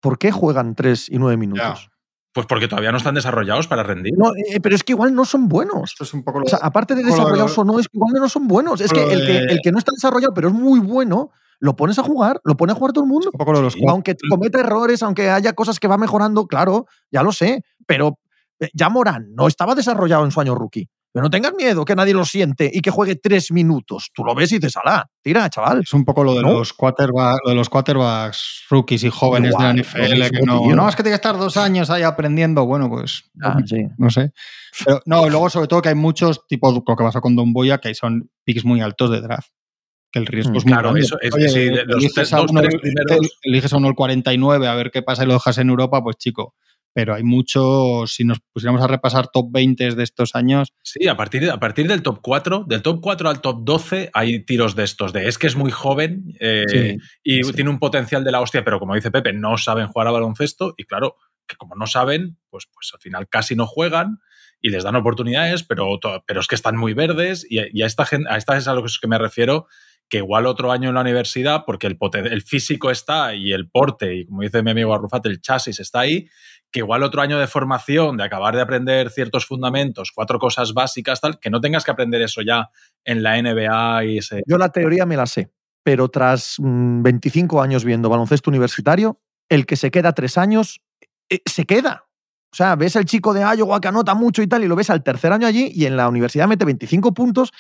[0.01, 1.89] ¿Por qué juegan 3 y 9 minutos?
[2.34, 4.13] Pues porque todavía no están desarrollados para rendir.
[4.18, 5.91] No, eh, pero es que igual no son buenos.
[5.91, 7.97] Esto es un poco lo O sea, aparte de lo desarrollados o no, es que
[7.97, 8.82] igual no son buenos.
[8.82, 11.97] Es que el, que el que no está desarrollado, pero es muy bueno, lo pones
[11.97, 13.30] a jugar, lo pone a jugar todo el mundo.
[13.32, 13.80] un poco lo de los Sí.
[13.88, 17.63] Aunque cometa errores, aunque haya cosas que va mejorando, claro, ya lo sé.
[17.88, 18.20] Pero
[18.59, 20.89] eh, ya Morán no estaba desarrollado en su año rookie.
[21.16, 24.09] Pero no tengas miedo que nadie lo siente y que juegue tres minutos.
[24.13, 25.80] Tú lo ves y dices, alá, tira, chaval.
[25.80, 26.51] Es un poco lo de, ¿No?
[26.51, 30.45] los quarterback- lo de los quarterbacks rookies y jóvenes Igual, de la NFL que mismo,
[30.45, 30.76] no, tío.
[30.76, 32.66] no, es que tiene que estar dos años ahí aprendiendo.
[32.66, 33.78] Bueno, pues Ah, sí.
[33.97, 34.34] no sé.
[34.84, 37.78] Pero no, luego sobre todo que hay muchos, tipo lo que pasa con Don Boya,
[37.78, 39.47] que son picks muy altos de draft.
[40.11, 41.01] Que el riesgo Mm, es muy claro, grande.
[41.05, 43.88] eso es- Oye, sí, los eliges tres- a dos, uno- tres primeros- eliges a uno
[43.88, 46.55] el 49 a ver qué pasa y lo dejas en Europa, pues chico.
[46.95, 51.17] Pero hay muchos, si nos pusiéramos a repasar top 20 de estos años, Sí, a
[51.17, 54.85] partir, a partir del top 4, del top 4 al top 12 hay tiros de
[54.85, 57.51] estos, de es que es muy joven eh, Sí, y sí.
[57.51, 60.73] tiene un potencial de la hostia, pero como dice Pepe, no saben jugar a baloncesto
[60.77, 61.17] y claro,
[61.47, 64.19] que como no saben, pues, pues al final casi no juegan
[64.61, 68.05] y les dan oportunidades, pero, pero es que están muy verdes y, y a esta
[68.05, 69.67] gente, a esta es a lo que me refiero,
[70.09, 71.97] que igual otro año en la universidad, porque el,
[72.31, 76.01] el físico está y el porte, y como dice mi amigo Arrufat, el chasis está
[76.01, 76.29] ahí,
[76.76, 81.21] que igual otro año de formación, de acabar de aprender ciertos fundamentos, cuatro cosas básicas,
[81.21, 82.69] tal, que no tengas que aprender eso ya
[83.05, 84.19] en la NBA y.
[84.45, 85.53] Yo la teoría me la sé,
[85.84, 90.82] pero tras mm, 25 años viendo baloncesto universitario, el que se queda tres años,
[91.30, 92.07] eh, se queda.
[92.51, 94.89] O sea, ves al chico de Iowa que anota mucho y tal, y lo ves
[94.89, 97.53] al tercer año allí y en la universidad mete 25 puntos.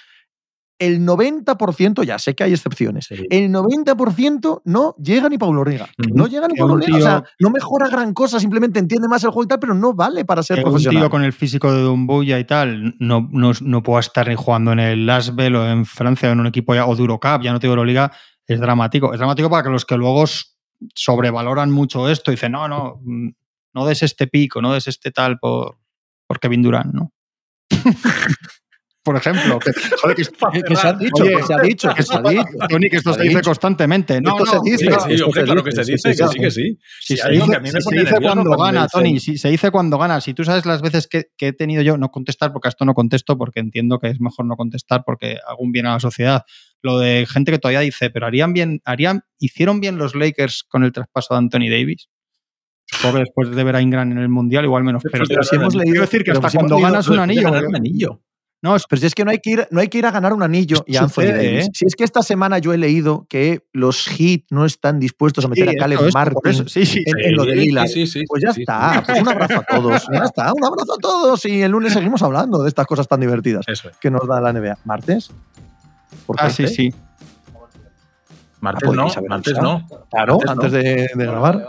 [0.77, 3.25] El 90%, ya sé que hay excepciones, Sí.
[3.29, 5.87] el 90% no llega ni Paulo Riga.
[6.13, 6.97] No llega ni Paulo un Riga.
[6.97, 9.93] O sea, no mejora gran cosa, simplemente entiende más el juego y tal, pero no
[9.93, 11.03] vale para ser que un profesional.
[11.03, 14.73] tío con el físico de Dumbuya y tal no, no, no pueda estar ni jugando
[14.73, 17.53] en el Lasvel o en Francia o en un equipo ya, o de Eurocup, ya
[17.53, 18.11] no te digo Euroliga,
[18.45, 19.13] es dramático.
[19.13, 20.25] Es dramático para que los que luego
[20.93, 23.29] sobrevaloran mucho esto y dicen, no, no, mm,
[23.73, 25.77] no des este pico, no des este tal por,
[26.27, 27.11] por Kevin Durant, ¿no?
[29.05, 31.93] por ejemplo, que, joder, que, Que- que se ha dicho, Oye, que se ha dicho,
[31.93, 32.43] que se ha dicho.
[32.67, 34.19] Tony, que esto Se dice constantemente.
[34.19, 35.91] No, Esto no, se dice, Sí, mira, sí, esto hombre, se claro que se sí,
[35.91, 36.39] dice, sí, que sí.
[36.39, 36.79] que sí.
[37.01, 39.19] Si se dice, que a mí me si pone se dice nervioso cuando gana, Tony,
[39.19, 40.19] si se dice cuando gana.
[40.21, 42.83] Si tú sabes las veces que, que he tenido yo, no contestar, porque a esto
[42.83, 45.99] no contesto, porque entiendo que es mejor no contestar porque hago un bien a la
[45.99, 46.41] sociedad.
[46.81, 50.83] Lo de gente que todavía dice, pero harían bien, harían, hicieron bien los Lakers con
[50.83, 52.09] el traspaso de Anthony Davis.
[53.01, 55.01] Que después de ver a Ingram en el Mundial, igual menos.
[55.11, 57.49] Pero, Pero si hemos leído- decir que hasta si cuando ganas anillo.
[57.67, 58.21] un anillo.
[58.61, 60.33] No, Pero si es que no hay que ir, no hay que ir a ganar
[60.33, 61.67] un anillo y Anthony Davis.
[61.67, 61.69] ¿eh?
[61.73, 65.47] Si es que esta semana yo he leído que los Heat no están dispuestos a
[65.49, 67.03] meter sí, a Caleb Martin sí, sí.
[67.05, 67.87] en, en lo de Sí, Lillard.
[67.87, 70.07] sí, sí, Pues ya sí, está, pues un abrazo a todos.
[70.11, 73.19] Ya está, un abrazo a todos y el lunes seguimos hablando de estas cosas tan
[73.19, 73.97] divertidas Eso es.
[73.97, 74.79] que nos da la NBA.
[74.83, 75.29] ¿Martes?
[76.25, 76.91] Por Ah, sí, sí.
[78.61, 79.87] Martes Ah, no, podéis haber martes no.
[80.09, 80.77] Claro, Martes antes no.
[80.79, 81.65] de, de grabar.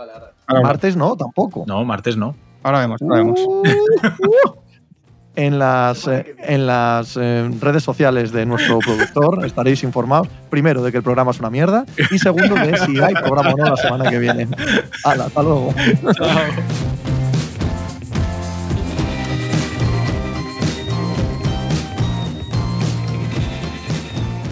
[0.63, 1.63] Martes no, tampoco.
[1.67, 2.35] No, martes no.
[2.63, 3.39] ahora vemos, ahora vemos.
[3.39, 4.66] Uh, uh.
[5.37, 10.91] En las, eh, en las eh, redes sociales de nuestro productor estaréis informados, primero, de
[10.91, 13.77] que el programa es una mierda y segundo, de si hay programa o no la
[13.77, 14.47] semana que viene.
[15.03, 15.75] Hala, hasta luego.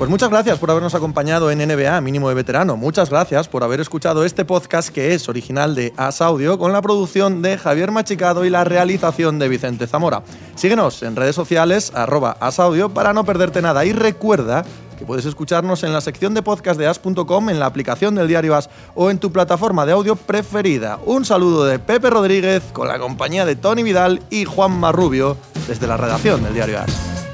[0.05, 2.77] Pues muchas gracias por habernos acompañado en NBA Mínimo de Veterano.
[2.77, 6.83] Muchas gracias por haber escuchado este podcast que es original de As Audio con la
[6.83, 10.21] producción de Javier Machicado y la realización de Vicente Zamora.
[10.53, 14.63] Síguenos en redes sociales arroba asaudio para no perderte nada y recuerda
[14.95, 18.55] que puedes escucharnos en la sección de podcast de as.com, en la aplicación del diario
[18.55, 20.99] As o en tu plataforma de audio preferida.
[21.03, 25.35] Un saludo de Pepe Rodríguez con la compañía de Tony Vidal y Juan Marrubio
[25.67, 27.24] desde la redacción del diario As.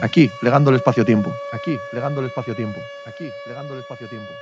[0.00, 1.34] Aquí, plegando el espacio-tiempo.
[1.52, 2.80] Aquí, plegando el espacio-tiempo.
[3.06, 4.32] Aquí, plegando el espacio-tiempo.